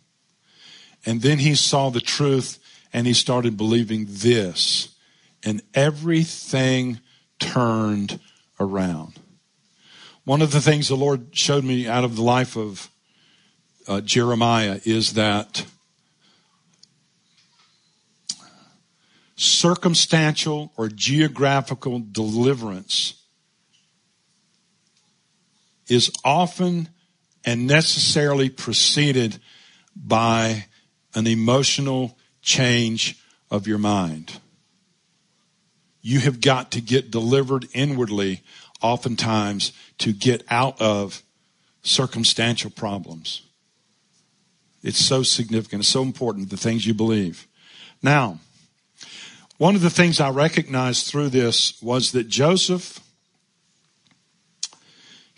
[1.05, 2.59] And then he saw the truth
[2.91, 4.93] and he started believing this
[5.45, 6.99] and everything
[7.39, 8.19] turned
[8.59, 9.18] around.
[10.29, 12.91] One of the things the Lord showed me out of the life of
[13.87, 15.65] uh, Jeremiah is that
[19.35, 23.23] circumstantial or geographical deliverance
[25.87, 26.89] is often
[27.43, 29.39] and necessarily preceded
[29.95, 30.67] by
[31.15, 33.17] an emotional change
[33.49, 34.39] of your mind.
[36.03, 38.43] You have got to get delivered inwardly
[38.81, 41.23] oftentimes to get out of
[41.81, 43.41] circumstantial problems.
[44.81, 45.81] It's so significant.
[45.81, 47.47] It's so important, the things you believe.
[48.01, 48.39] Now,
[49.57, 52.99] one of the things I recognized through this was that Joseph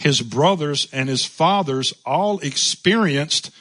[0.01, 3.51] his brothers and his fathers all experienced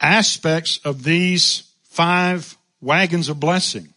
[0.00, 3.93] aspects of these five wagons of blessing.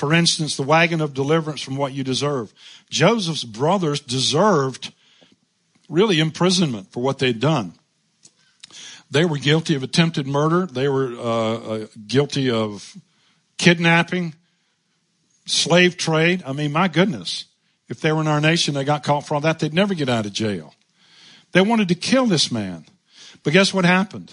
[0.00, 2.54] For instance, the wagon of deliverance from what you deserve.
[2.88, 4.94] Joseph's brothers deserved
[5.90, 7.74] really imprisonment for what they'd done.
[9.10, 10.64] They were guilty of attempted murder.
[10.64, 11.22] They were uh,
[11.82, 12.96] uh, guilty of
[13.58, 14.32] kidnapping,
[15.44, 16.44] slave trade.
[16.46, 17.44] I mean, my goodness.
[17.90, 20.08] If they were in our nation, they got caught for all that, they'd never get
[20.08, 20.72] out of jail.
[21.52, 22.86] They wanted to kill this man.
[23.42, 24.32] But guess what happened?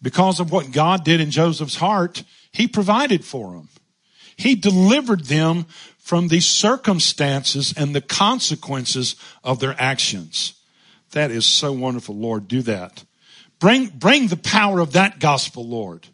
[0.00, 3.68] Because of what God did in Joseph's heart, he provided for them.
[4.38, 5.66] He delivered them
[5.98, 10.54] from the circumstances and the consequences of their actions.
[11.10, 12.48] That is so wonderful, Lord.
[12.48, 13.04] Do that.
[13.58, 16.06] Bring, bring the power of that gospel, Lord.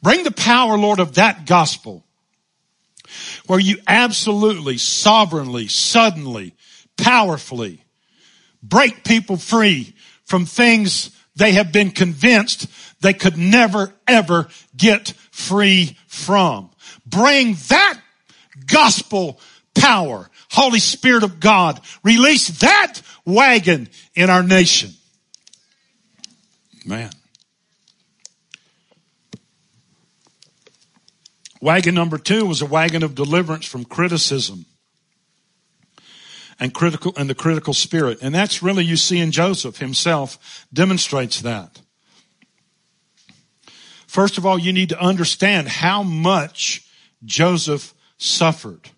[0.00, 2.06] Bring the power, Lord, of that gospel
[3.46, 6.54] where you absolutely, sovereignly, suddenly,
[6.96, 7.82] powerfully
[8.62, 12.66] break people free from things they have been convinced
[13.00, 16.70] they could never ever get free from.
[17.08, 18.00] Bring that
[18.66, 19.40] gospel
[19.74, 24.90] power, Holy Spirit of God, release that wagon in our nation.
[26.84, 27.10] Man.
[31.60, 34.64] Wagon number two was a wagon of deliverance from criticism
[36.60, 38.18] and critical and the critical spirit.
[38.22, 41.80] And that's really you see in Joseph himself demonstrates that.
[44.06, 46.87] First of all, you need to understand how much
[47.24, 48.90] Joseph suffered.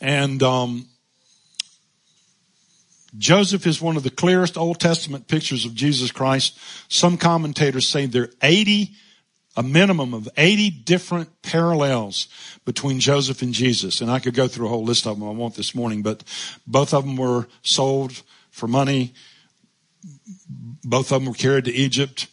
[0.00, 0.86] And um,
[3.16, 6.58] Joseph is one of the clearest Old Testament pictures of Jesus Christ.
[6.88, 8.92] Some commentators say there are 80,
[9.56, 12.28] a minimum of 80 different parallels
[12.64, 14.00] between Joseph and Jesus.
[14.00, 15.28] And I could go through a whole list of them.
[15.28, 16.22] I won't this morning, but
[16.66, 19.14] both of them were sold for money.
[20.84, 22.28] Both of them were carried to Egypt.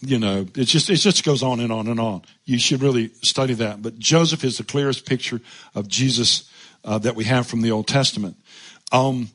[0.00, 2.22] You know, it just, it just goes on and on and on.
[2.44, 3.82] You should really study that.
[3.82, 5.40] But Joseph is the clearest picture
[5.74, 6.50] of Jesus
[6.84, 8.36] uh, that we have from the Old Testament.
[8.92, 9.30] Um,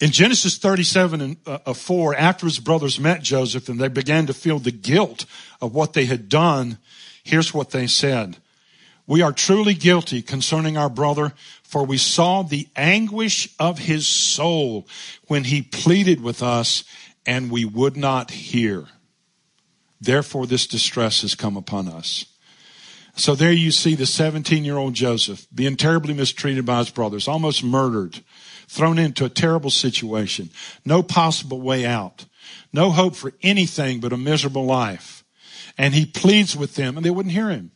[0.00, 4.34] in Genesis 37 and uh, 4, after his brothers met Joseph and they began to
[4.34, 5.26] feel the guilt
[5.60, 6.78] of what they had done,
[7.22, 8.36] here's what they said.
[9.06, 14.86] We are truly guilty concerning our brother, for we saw the anguish of his soul
[15.26, 16.84] when he pleaded with us
[17.26, 18.86] and we would not hear.
[20.02, 22.26] Therefore this distress has come upon us.
[23.14, 27.28] So there you see the 17 year old Joseph being terribly mistreated by his brothers,
[27.28, 28.20] almost murdered
[28.66, 30.48] thrown into a terrible situation,
[30.84, 32.24] no possible way out,
[32.72, 35.22] no hope for anything but a miserable life.
[35.76, 37.70] And he pleads with them and they wouldn't hear him.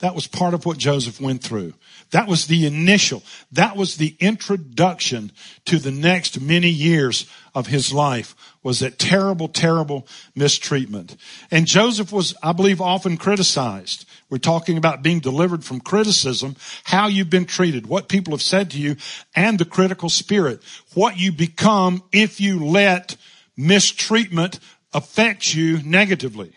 [0.00, 1.74] That was part of what Joseph went through.
[2.10, 5.32] That was the initial, that was the introduction
[5.64, 11.16] to the next many years of his life was that terrible, terrible mistreatment.
[11.50, 14.06] And Joseph was, I believe, often criticized.
[14.28, 18.70] We're talking about being delivered from criticism, how you've been treated, what people have said
[18.72, 18.96] to you,
[19.34, 20.62] and the critical spirit.
[20.94, 23.16] What you become if you let
[23.56, 24.58] mistreatment
[24.92, 26.52] affect you negatively.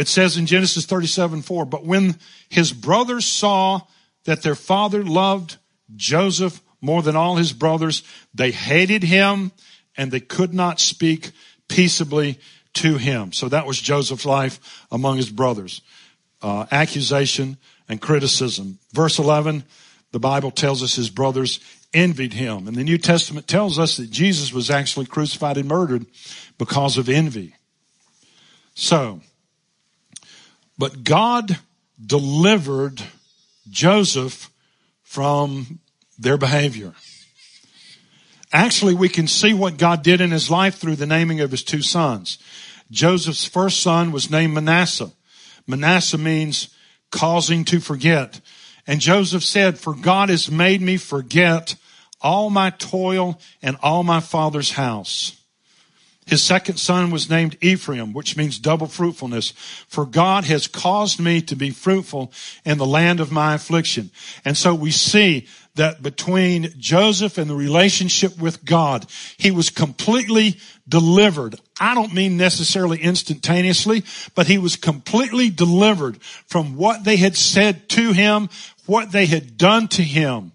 [0.00, 2.16] It says in Genesis 37, 4, but when
[2.48, 3.82] his brothers saw
[4.24, 5.58] that their father loved
[5.94, 9.52] Joseph more than all his brothers, they hated him
[9.98, 11.32] and they could not speak
[11.68, 12.40] peaceably
[12.72, 13.34] to him.
[13.34, 15.82] So that was Joseph's life among his brothers.
[16.40, 18.78] Uh, accusation and criticism.
[18.94, 19.64] Verse 11,
[20.12, 21.60] the Bible tells us his brothers
[21.92, 22.66] envied him.
[22.66, 26.06] And the New Testament tells us that Jesus was actually crucified and murdered
[26.56, 27.54] because of envy.
[28.74, 29.20] So,
[30.80, 31.58] but God
[32.04, 33.02] delivered
[33.68, 34.50] Joseph
[35.02, 35.78] from
[36.18, 36.94] their behavior.
[38.50, 41.62] Actually, we can see what God did in his life through the naming of his
[41.62, 42.38] two sons.
[42.90, 45.12] Joseph's first son was named Manasseh.
[45.66, 46.74] Manasseh means
[47.10, 48.40] causing to forget.
[48.86, 51.74] And Joseph said, for God has made me forget
[52.22, 55.39] all my toil and all my father's house.
[56.30, 59.50] His second son was named Ephraim, which means double fruitfulness.
[59.88, 62.32] For God has caused me to be fruitful
[62.64, 64.12] in the land of my affliction.
[64.44, 69.06] And so we see that between Joseph and the relationship with God,
[69.38, 71.56] he was completely delivered.
[71.80, 74.04] I don't mean necessarily instantaneously,
[74.36, 78.50] but he was completely delivered from what they had said to him,
[78.86, 80.52] what they had done to him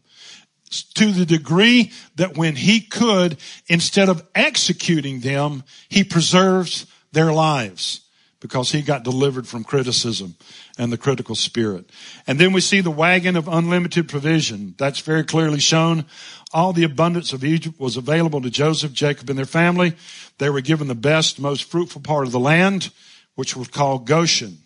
[0.84, 8.02] to the degree that when he could, instead of executing them, he preserves their lives
[8.40, 10.36] because he got delivered from criticism
[10.78, 11.90] and the critical spirit.
[12.28, 14.76] And then we see the wagon of unlimited provision.
[14.78, 16.06] That's very clearly shown.
[16.54, 19.96] All the abundance of Egypt was available to Joseph, Jacob, and their family.
[20.38, 22.92] They were given the best, most fruitful part of the land,
[23.36, 24.60] which was called Goshen.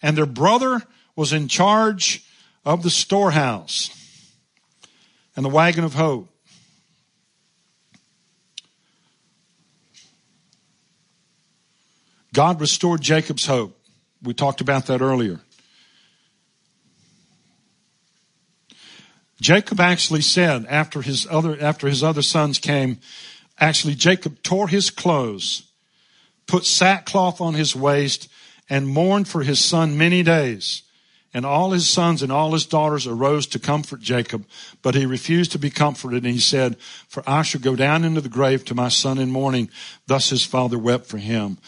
[0.00, 0.82] And their brother
[1.16, 2.24] was in charge
[2.64, 4.03] of the storehouse
[5.36, 6.28] and the wagon of hope.
[12.32, 13.78] God restored Jacob's hope.
[14.22, 15.40] We talked about that earlier.
[19.40, 22.98] Jacob actually said after his other, after his other sons came,
[23.58, 25.70] actually Jacob tore his clothes,
[26.46, 28.28] put sackcloth on his waist,
[28.70, 30.82] and mourned for his son many days.
[31.34, 34.46] And all his sons and all his daughters arose to comfort Jacob,
[34.82, 36.22] but he refused to be comforted.
[36.24, 36.78] And he said,
[37.08, 39.68] for I shall go down into the grave to my son in mourning.
[40.06, 41.58] Thus his father wept for him.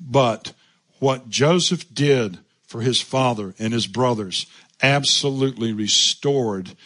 [0.00, 0.52] But
[1.00, 4.46] what Joseph did for his father and his brothers
[4.80, 6.76] absolutely restored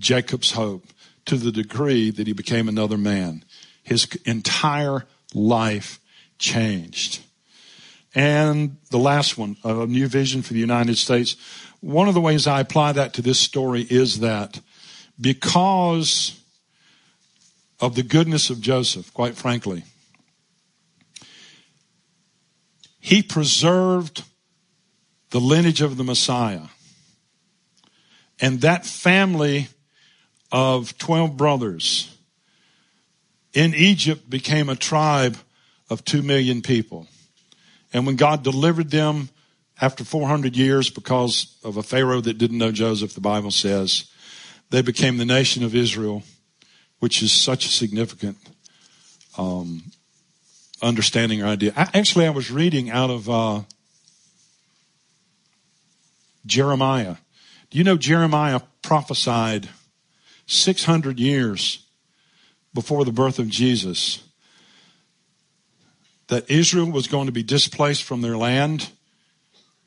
[0.00, 0.86] Jacob's hope
[1.26, 3.44] to the degree that he became another man.
[3.82, 6.00] His entire life
[6.38, 7.20] changed.
[8.14, 11.36] And the last one, a new vision for the United States.
[11.84, 14.58] One of the ways I apply that to this story is that
[15.20, 16.40] because
[17.78, 19.84] of the goodness of Joseph, quite frankly,
[23.00, 24.24] he preserved
[25.28, 26.68] the lineage of the Messiah.
[28.40, 29.68] And that family
[30.50, 32.16] of 12 brothers
[33.52, 35.36] in Egypt became a tribe
[35.90, 37.08] of 2 million people.
[37.92, 39.28] And when God delivered them
[39.80, 44.10] after 400 years because of a Pharaoh that didn't know Joseph, the Bible says,
[44.70, 46.22] they became the nation of Israel,
[47.00, 48.36] which is such a significant
[49.36, 49.82] um,
[50.80, 51.72] understanding or idea.
[51.76, 53.60] I, actually, I was reading out of uh,
[56.46, 57.16] Jeremiah.
[57.70, 59.68] Do you know Jeremiah prophesied
[60.46, 61.84] 600 years
[62.72, 64.22] before the birth of Jesus
[66.28, 68.90] that Israel was going to be displaced from their land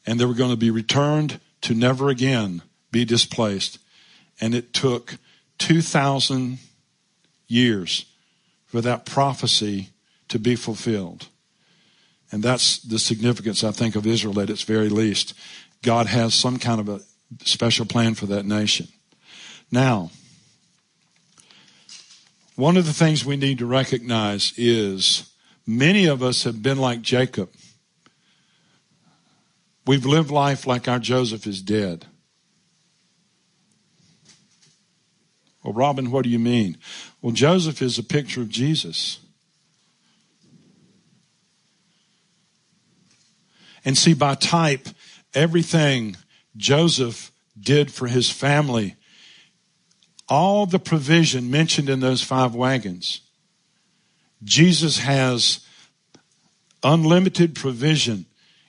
[0.07, 3.77] and they were going to be returned to never again be displaced.
[4.39, 5.17] And it took
[5.59, 6.59] 2,000
[7.47, 8.05] years
[8.65, 9.89] for that prophecy
[10.29, 11.27] to be fulfilled.
[12.31, 15.33] And that's the significance, I think, of Israel at its very least.
[15.81, 17.01] God has some kind of a
[17.45, 18.87] special plan for that nation.
[19.71, 20.11] Now,
[22.55, 25.29] one of the things we need to recognize is
[25.65, 27.49] many of us have been like Jacob.
[29.87, 32.05] We've lived life like our Joseph is dead.
[35.63, 36.77] Well, Robin, what do you mean?
[37.21, 39.19] Well, Joseph is a picture of Jesus.
[43.83, 44.89] And see, by type,
[45.33, 46.17] everything
[46.55, 48.97] Joseph did for his family,
[50.27, 53.21] all the provision mentioned in those five wagons,
[54.43, 55.65] Jesus has
[56.83, 58.26] unlimited provision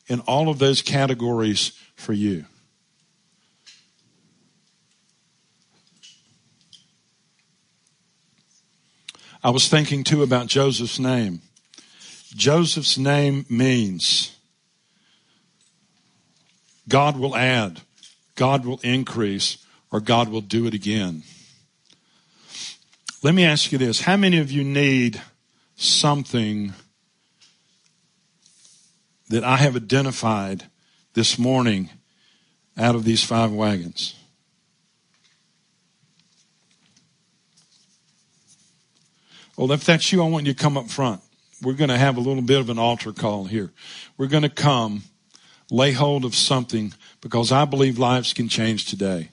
[0.08, 2.44] in all of those categories for you.
[9.42, 11.42] I was thinking too about Joseph's name.
[12.34, 14.34] Joseph's name means
[16.88, 17.82] God will add,
[18.34, 19.58] God will increase,
[19.90, 21.22] or God will do it again.
[23.22, 24.02] Let me ask you this.
[24.02, 25.20] How many of you need
[25.76, 26.72] something
[29.28, 30.64] that I have identified
[31.14, 31.90] this morning
[32.76, 34.14] out of these five wagons?
[39.56, 41.20] Well, if that's you, I want you to come up front.
[41.60, 43.72] We're going to have a little bit of an altar call here.
[44.16, 45.02] We're going to come
[45.70, 49.30] lay hold of something because I believe lives can change today.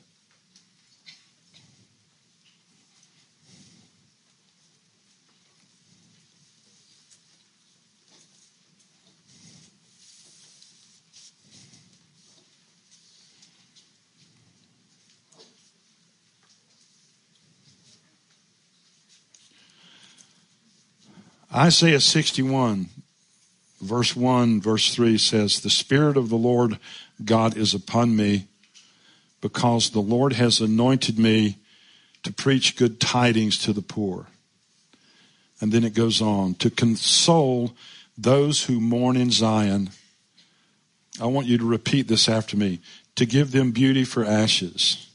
[21.55, 22.89] Isaiah 61
[23.81, 26.79] verse 1, verse 3 says, The Spirit of the Lord
[27.23, 28.47] God is upon me
[29.41, 31.57] because the Lord has anointed me
[32.23, 34.27] to preach good tidings to the poor.
[35.61, 37.71] And then it goes on to console
[38.17, 39.91] those who mourn in Zion.
[41.21, 42.81] I want you to repeat this after me
[43.15, 45.09] to give them beauty for ashes,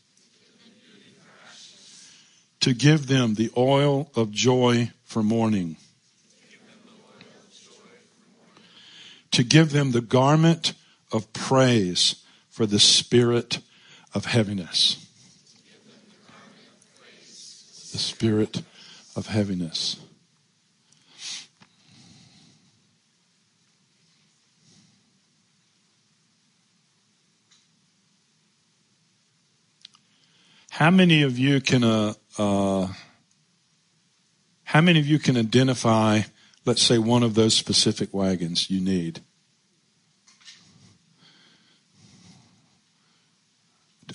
[2.61, 5.77] to give them the oil of joy for mourning
[9.33, 10.73] to give them the garment
[11.13, 13.61] of praise for the spirit
[14.15, 15.07] of heaviness.
[17.93, 18.63] The spirit
[19.17, 19.99] of heaviness.
[30.71, 32.89] How many of you can uh, uh,
[34.65, 36.23] how many of you can identify
[36.65, 39.21] let's say, one of those specific wagons you need.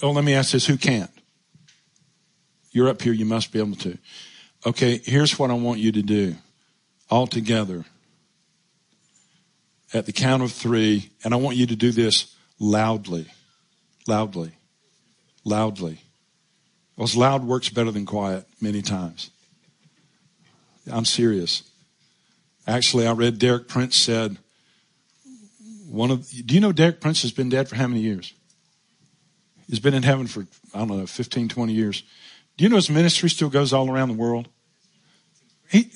[0.01, 1.11] Oh, let me ask this who can't?
[2.71, 3.97] You're up here, you must be able to.
[4.65, 6.35] Okay, here's what I want you to do
[7.09, 7.85] all together
[9.93, 13.27] at the count of three, and I want you to do this loudly,
[14.07, 14.51] loudly,
[15.43, 15.99] loudly.
[16.95, 19.29] Because loud works better than quiet many times.
[20.91, 21.63] I'm serious.
[22.67, 24.37] Actually, I read Derek Prince said,
[25.87, 28.33] one of, do you know Derek Prince has been dead for how many years?
[29.67, 32.03] He's been in heaven for, I don't know, 15, 20 years.
[32.57, 34.47] Do you know his ministry still goes all around the world?
[35.69, 35.91] He,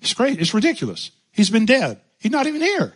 [0.00, 0.40] it's great.
[0.40, 1.10] It's ridiculous.
[1.32, 2.00] He's been dead.
[2.18, 2.94] He's not even here.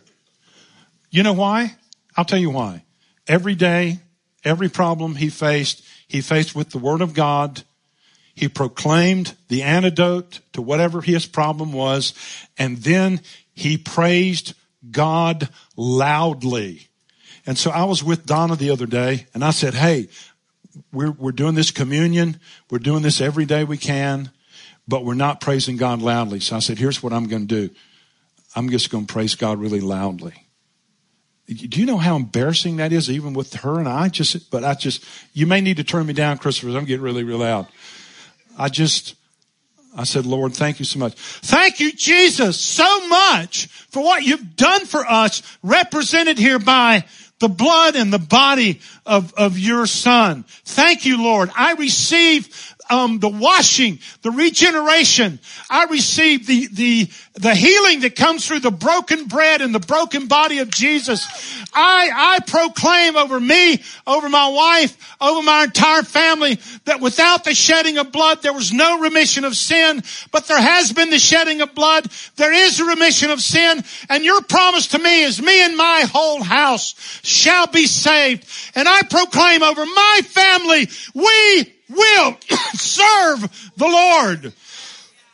[1.09, 1.75] You know why?
[2.15, 2.83] I'll tell you why.
[3.27, 3.99] Every day,
[4.43, 7.63] every problem he faced, he faced with the word of God
[8.39, 12.13] he proclaimed the antidote to whatever his problem was,
[12.57, 13.19] and then
[13.53, 14.53] he praised
[14.89, 16.87] God loudly.
[17.45, 20.07] And so I was with Donna the other day and I said, Hey,
[20.93, 22.39] we're, we're doing this communion.
[22.71, 24.31] We're doing this every day we can,
[24.87, 26.39] but we're not praising God loudly.
[26.39, 27.75] So I said, here's what I'm going to do.
[28.55, 30.45] I'm just going to praise God really loudly.
[31.47, 34.07] Do you know how embarrassing that is, even with her and I?
[34.07, 36.77] Just, but I just, you may need to turn me down, Christopher.
[36.77, 37.67] I'm getting really, really loud.
[38.59, 39.15] I just,
[39.95, 41.13] I said, Lord, thank you so much.
[41.15, 47.05] Thank you, Jesus, so much for what you've done for us, represented here by
[47.39, 50.43] the blood and the body of, of your son.
[50.65, 51.49] Thank you, Lord.
[51.55, 55.39] I receive um, the washing, the regeneration.
[55.69, 60.27] I receive the, the, the healing that comes through the broken bread and the broken
[60.27, 61.27] body of Jesus.
[61.73, 67.53] I, I proclaim over me, over my wife, over my entire family that without the
[67.53, 71.61] shedding of blood, there was no remission of sin, but there has been the shedding
[71.61, 72.05] of blood.
[72.37, 73.83] There is a remission of sin.
[74.09, 78.47] And your promise to me is me and my whole house shall be saved.
[78.73, 82.37] And I proclaim over my family, we will
[82.73, 84.53] serve the Lord.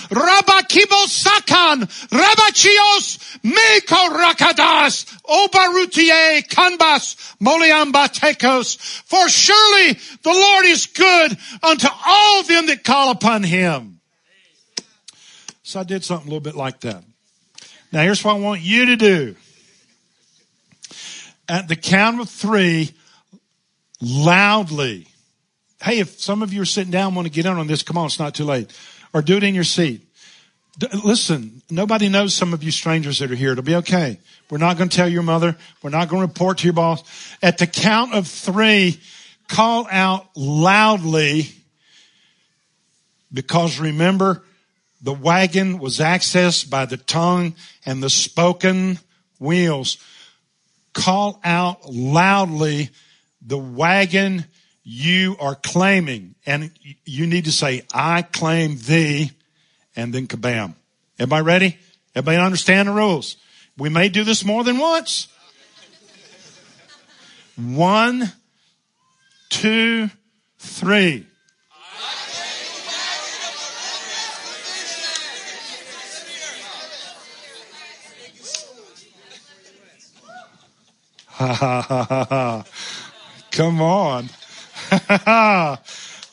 [0.09, 8.77] Rabakibo Sakan, Rabachios, Meko Rakadas, Obarutie, Kanbas, Moliamba Tekos.
[9.05, 13.99] For surely the Lord is good unto all them that call upon him.
[15.61, 17.03] So I did something a little bit like that.
[17.91, 19.35] Now here's what I want you to do.
[21.47, 22.91] At the count of three,
[24.03, 25.07] loudly.
[25.81, 27.97] Hey, if some of you are sitting down want to get in on this, come
[27.97, 28.71] on, it's not too late.
[29.13, 30.01] Or do it in your seat.
[30.77, 33.51] D- listen, nobody knows some of you strangers that are here.
[33.51, 34.19] It'll be okay.
[34.49, 35.55] We're not going to tell your mother.
[35.81, 37.03] We're not going to report to your boss.
[37.41, 38.99] At the count of three,
[39.47, 41.47] call out loudly
[43.31, 44.43] because remember,
[45.01, 48.99] the wagon was accessed by the tongue and the spoken
[49.39, 49.97] wheels.
[50.93, 52.89] Call out loudly
[53.45, 54.45] the wagon
[54.83, 56.35] you are claiming.
[56.45, 56.71] And
[57.05, 59.31] you need to say, I claim thee,
[59.95, 60.75] and then kabam.
[61.19, 61.77] Everybody ready?
[62.15, 63.37] Everybody understand the rules?
[63.77, 65.27] We may do this more than once.
[67.55, 68.31] One,
[69.49, 70.09] two,
[70.57, 71.27] three.
[81.27, 82.63] Ha ha ha ha ha.
[83.53, 84.29] Come on.
[84.91, 85.77] oh,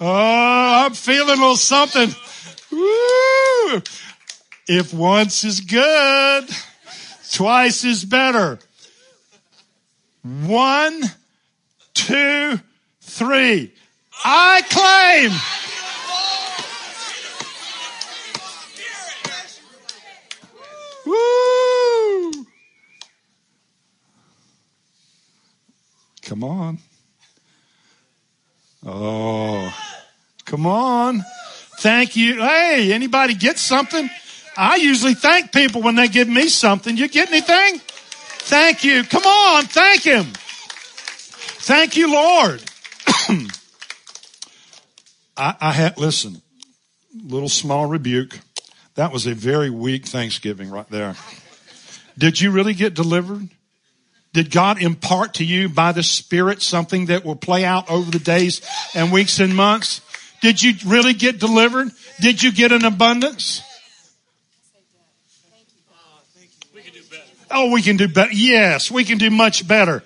[0.01, 2.09] I'm feeling a little something.
[2.73, 3.83] Woo!
[4.67, 6.49] If once is good,
[7.31, 8.59] twice is better.
[10.23, 11.03] One,
[11.93, 12.59] two,
[13.03, 13.75] three.
[14.25, 15.33] I claim.
[21.05, 22.47] Woo!
[26.23, 26.79] Come on.
[28.85, 29.75] Oh,
[30.45, 31.25] come on.
[31.79, 32.41] Thank you.
[32.41, 34.09] Hey, anybody get something?
[34.57, 36.97] I usually thank people when they give me something.
[36.97, 37.79] You get anything?
[37.79, 39.05] Thank you.
[39.05, 39.65] Come on.
[39.65, 40.25] Thank him.
[41.63, 42.63] Thank you, Lord.
[45.37, 46.43] I, I had, listen,
[47.23, 48.41] little small rebuke.
[48.95, 51.17] That was a very weak Thanksgiving right there.
[52.19, 53.49] Did you really get delivered?
[54.33, 58.21] Did God impart to you by the Spirit something that will play out over the
[58.21, 58.61] days
[58.95, 60.01] and weeks and months?
[60.41, 61.91] Did you really get delivered?
[62.21, 63.63] Did you get an abundance?
[67.51, 68.33] Oh, we can do better.
[68.33, 70.05] Yes, we can do much better.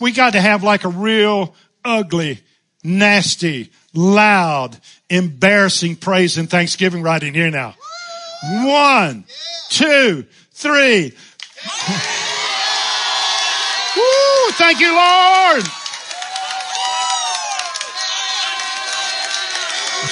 [0.00, 1.54] We got to have like a real
[1.84, 2.40] ugly,
[2.82, 4.78] nasty, loud,
[5.10, 7.74] embarrassing praise and thanksgiving right in here now.
[8.42, 9.24] One,
[9.68, 11.12] two, three.
[14.60, 15.62] Thank you, Lord.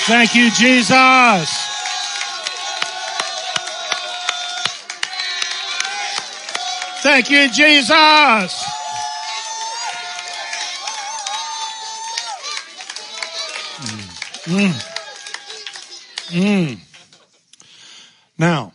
[0.07, 1.51] Thank you, Jesus.
[7.03, 8.65] Thank you, Jesus.
[14.47, 14.73] Mm.
[16.29, 16.79] Mm.
[18.39, 18.73] Now,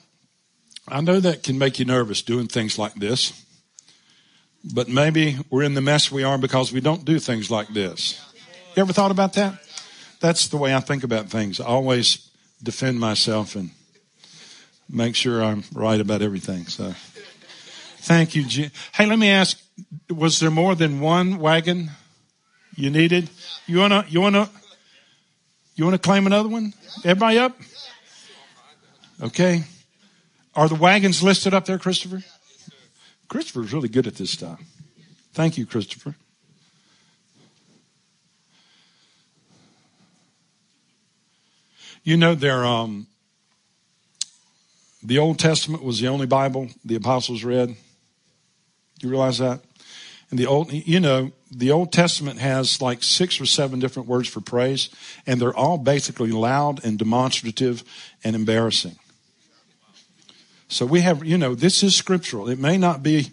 [0.88, 3.43] I know that can make you nervous doing things like this.
[4.64, 8.20] But maybe we're in the mess we are because we don't do things like this.
[8.76, 9.56] You ever thought about that?
[10.20, 11.60] That's the way I think about things.
[11.60, 12.30] I always
[12.62, 13.72] defend myself and
[14.90, 16.66] make sure I'm right about everything.
[16.68, 16.94] So
[17.98, 18.70] thank you.
[18.94, 19.62] Hey, let me ask,
[20.10, 21.92] was there more than one wagon
[22.76, 23.30] you needed?
[23.68, 24.50] You wanna, you wanna,
[25.76, 26.74] you wanna claim another one?
[27.04, 27.58] Everybody up?
[29.22, 29.64] Okay.
[30.56, 32.24] Are the wagons listed up there, Christopher?
[33.34, 34.62] Christopher's really good at this stuff.
[35.34, 36.14] Thank you, Christopher.
[42.04, 43.08] You know, there, um,
[45.02, 47.76] the Old Testament was the only Bible the apostles read.
[49.02, 49.62] You realize that?
[50.30, 54.30] And the old, you know, the Old Testament has like six or seven different words
[54.30, 54.92] for praise,
[55.26, 57.84] and they're all basically loud and demonstrative
[58.24, 58.96] and embarrassing.
[60.74, 62.50] So we have, you know, this is scriptural.
[62.50, 63.32] It may not be,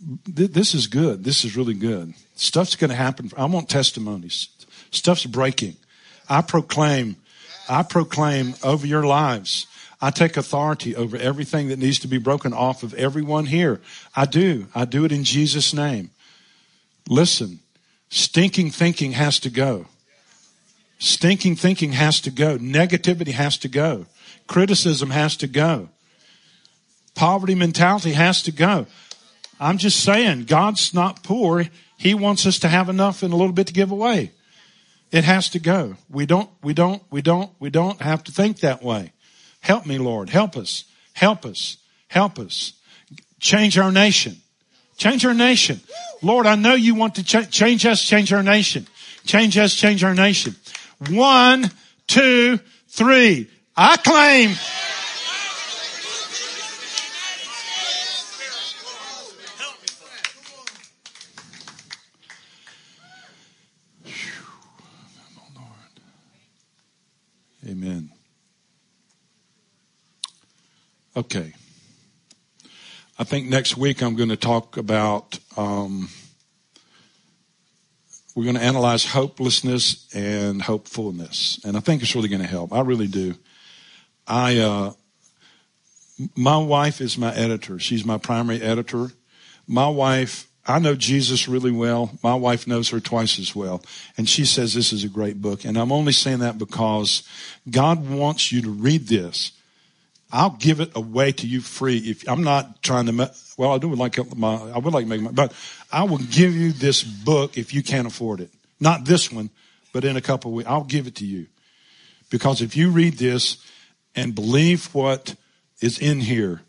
[0.00, 1.24] this is good.
[1.24, 2.14] This is really good.
[2.36, 3.32] Stuff's going to happen.
[3.36, 4.48] I want testimonies.
[4.92, 5.74] Stuff's breaking.
[6.28, 7.16] I proclaim,
[7.68, 9.66] I proclaim over your lives.
[10.00, 13.80] I take authority over everything that needs to be broken off of everyone here.
[14.14, 14.68] I do.
[14.76, 16.10] I do it in Jesus' name.
[17.08, 17.58] Listen,
[18.08, 19.86] stinking thinking has to go.
[21.00, 22.56] Stinking thinking has to go.
[22.58, 24.06] Negativity has to go.
[24.46, 25.88] Criticism has to go.
[27.14, 28.86] Poverty mentality has to go.
[29.60, 31.66] I'm just saying, God's not poor.
[31.96, 34.32] He wants us to have enough and a little bit to give away.
[35.12, 35.96] It has to go.
[36.10, 39.12] We don't, we don't, we don't, we don't have to think that way.
[39.60, 40.30] Help me, Lord.
[40.30, 40.84] Help us.
[41.12, 41.76] Help us.
[42.08, 42.72] Help us.
[43.38, 44.36] Change our nation.
[44.96, 45.80] Change our nation.
[46.22, 48.86] Lord, I know you want to ch- change us, change our nation.
[49.24, 50.56] Change us, change our nation.
[51.10, 51.70] One,
[52.06, 53.50] two, three.
[53.76, 54.54] I claim
[67.64, 68.10] Amen.
[71.16, 71.54] Okay.
[73.18, 76.08] I think next week I'm going to talk about, um,
[78.34, 81.60] we're going to analyze hopelessness and hopefulness.
[81.64, 82.72] And I think it's really going to help.
[82.72, 83.36] I really do.
[84.26, 84.92] I, uh,
[86.36, 87.78] my wife is my editor.
[87.78, 89.10] She's my primary editor.
[89.66, 92.16] My wife I know Jesus really well.
[92.22, 93.82] My wife knows her twice as well.
[94.16, 95.64] And she says this is a great book.
[95.64, 97.28] And I'm only saying that because
[97.68, 99.52] God wants you to read this.
[100.30, 101.98] I'll give it away to you free.
[101.98, 105.20] If I'm not trying to, well, I do like my, I would like to make
[105.20, 105.52] my, but
[105.90, 108.50] I will give you this book if you can't afford it.
[108.80, 109.50] Not this one,
[109.92, 111.48] but in a couple of weeks, I'll give it to you.
[112.30, 113.58] Because if you read this
[114.14, 115.34] and believe what
[115.80, 116.62] is in here,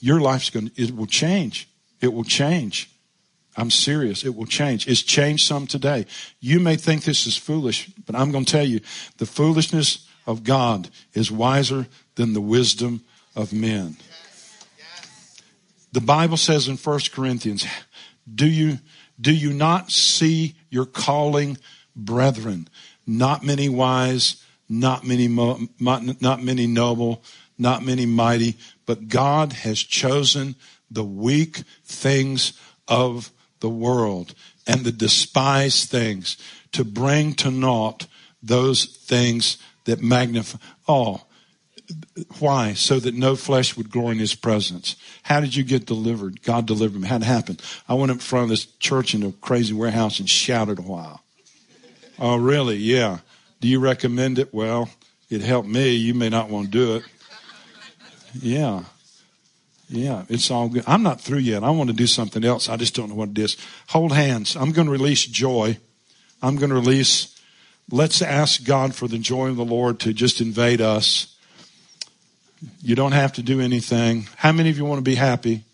[0.00, 1.68] your life's going to, it will change.
[2.00, 2.90] It will change.
[3.56, 4.24] I'm serious.
[4.24, 4.86] It will change.
[4.86, 6.06] It's changed some today.
[6.40, 8.80] You may think this is foolish, but I'm going to tell you
[9.18, 13.02] the foolishness of God is wiser than the wisdom
[13.34, 13.96] of men.
[15.92, 17.66] The Bible says in 1 Corinthians,
[18.32, 18.78] do you,
[19.20, 21.58] do you not see your calling,
[21.96, 22.68] brethren?
[23.06, 27.22] Not many wise, not many, not many noble,
[27.58, 28.56] not many mighty,
[28.86, 30.54] but God has chosen
[30.90, 32.54] the weak things
[32.88, 34.34] of the world
[34.66, 36.38] and the despised things
[36.72, 38.06] to bring to naught
[38.42, 40.58] those things that magnify.
[40.88, 41.22] Oh,
[42.38, 42.74] why?
[42.74, 44.94] So that no flesh would glory in his presence.
[45.24, 46.42] How did you get delivered?
[46.42, 47.08] God delivered me.
[47.08, 47.58] How did it happen?
[47.88, 51.24] I went in front of this church in a crazy warehouse and shouted a while.
[52.18, 52.76] Oh, really?
[52.76, 53.18] Yeah.
[53.60, 54.52] Do you recommend it?
[54.54, 54.88] Well,
[55.28, 55.90] it helped me.
[55.90, 57.04] You may not want to do it.
[58.40, 58.84] Yeah.
[59.88, 60.84] Yeah, it's all good.
[60.86, 61.64] I'm not through yet.
[61.64, 62.68] I want to do something else.
[62.68, 63.56] I just don't know what it is.
[63.88, 64.56] Hold hands.
[64.56, 65.78] I'm going to release joy.
[66.40, 67.38] I'm going to release,
[67.90, 71.36] let's ask God for the joy of the Lord to just invade us.
[72.82, 74.28] You don't have to do anything.
[74.36, 75.64] How many of you want to be happy?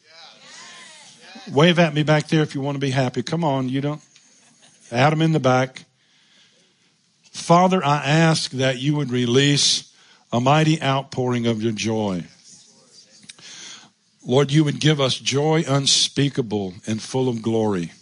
[1.53, 3.22] Wave at me back there if you want to be happy.
[3.22, 4.01] Come on, you don't.
[4.91, 5.84] Adam in the back.
[7.37, 9.93] Father, I ask that you would release
[10.32, 12.24] a mighty outpouring of your joy.
[14.26, 17.93] Lord, you would give us joy unspeakable and full of glory.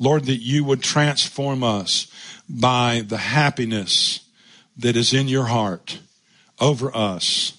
[0.00, 2.08] Lord, that you would transform us
[2.48, 4.20] by the happiness
[4.76, 6.00] that is in your heart
[6.58, 7.52] over us.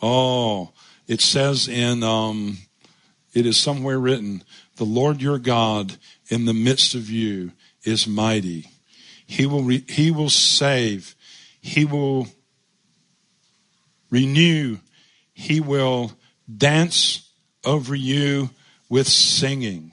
[0.00, 0.70] Oh,
[1.08, 2.58] it says in, um,
[3.34, 4.44] it is somewhere written,
[4.76, 5.96] the Lord your God
[6.28, 7.52] in the midst of you
[7.82, 8.68] is mighty.
[9.30, 11.14] He will, re- he will save.
[11.60, 12.26] He will
[14.10, 14.78] renew.
[15.32, 16.10] He will
[16.58, 17.30] dance
[17.64, 18.50] over you
[18.88, 19.92] with singing.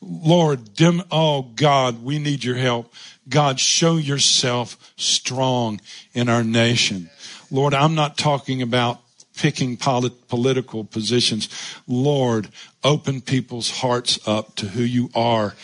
[0.00, 2.92] Lord, dim, oh God, we need your help.
[3.28, 5.80] God, show yourself strong
[6.14, 7.10] in our nation.
[7.48, 9.00] Lord, I'm not talking about
[9.40, 11.48] picking polit- political positions.
[11.88, 12.48] Lord,
[12.84, 15.54] open people's hearts up to who you are.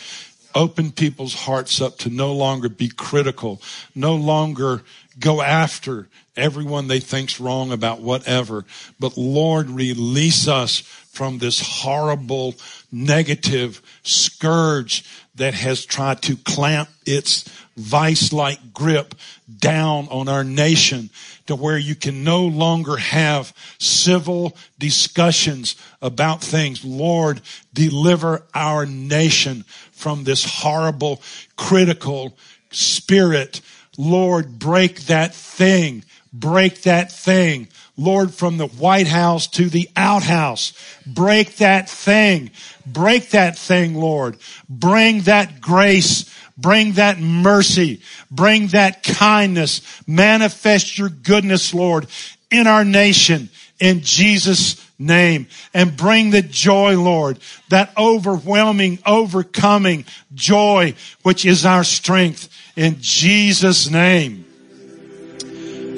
[0.55, 3.61] Open people's hearts up to no longer be critical,
[3.93, 4.81] no longer
[5.19, 8.65] go after everyone they think's wrong about whatever.
[8.99, 12.55] But Lord, release us from this horrible,
[12.91, 15.05] negative scourge
[15.35, 17.47] that has tried to clamp its
[17.77, 19.15] vice-like grip
[19.59, 21.09] down on our nation
[21.45, 26.83] to where you can no longer have civil discussions about things.
[26.83, 27.41] Lord,
[27.73, 31.21] deliver our nation from this horrible,
[31.55, 32.35] critical
[32.71, 33.61] spirit.
[33.97, 36.03] Lord, break that thing.
[36.33, 37.67] Break that thing.
[37.95, 40.73] Lord, from the White House to the outhouse.
[41.05, 42.51] Break that thing.
[42.85, 44.37] Break that thing, Lord.
[44.69, 46.31] Bring that grace.
[46.57, 48.01] Bring that mercy.
[48.31, 49.81] Bring that kindness.
[50.07, 52.07] Manifest your goodness, Lord,
[52.49, 53.49] in our nation
[53.79, 55.47] in Jesus' name.
[55.73, 57.39] And bring the joy, Lord,
[57.69, 64.45] that overwhelming, overcoming joy, which is our strength in Jesus' name.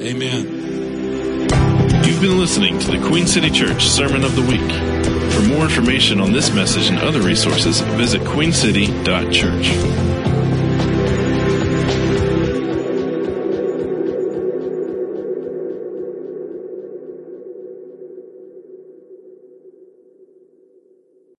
[0.02, 0.70] Amen.
[2.06, 4.72] You've been listening to the Queen City Church Sermon of the Week.
[5.34, 10.09] For more information on this message and other resources, visit queencity.church.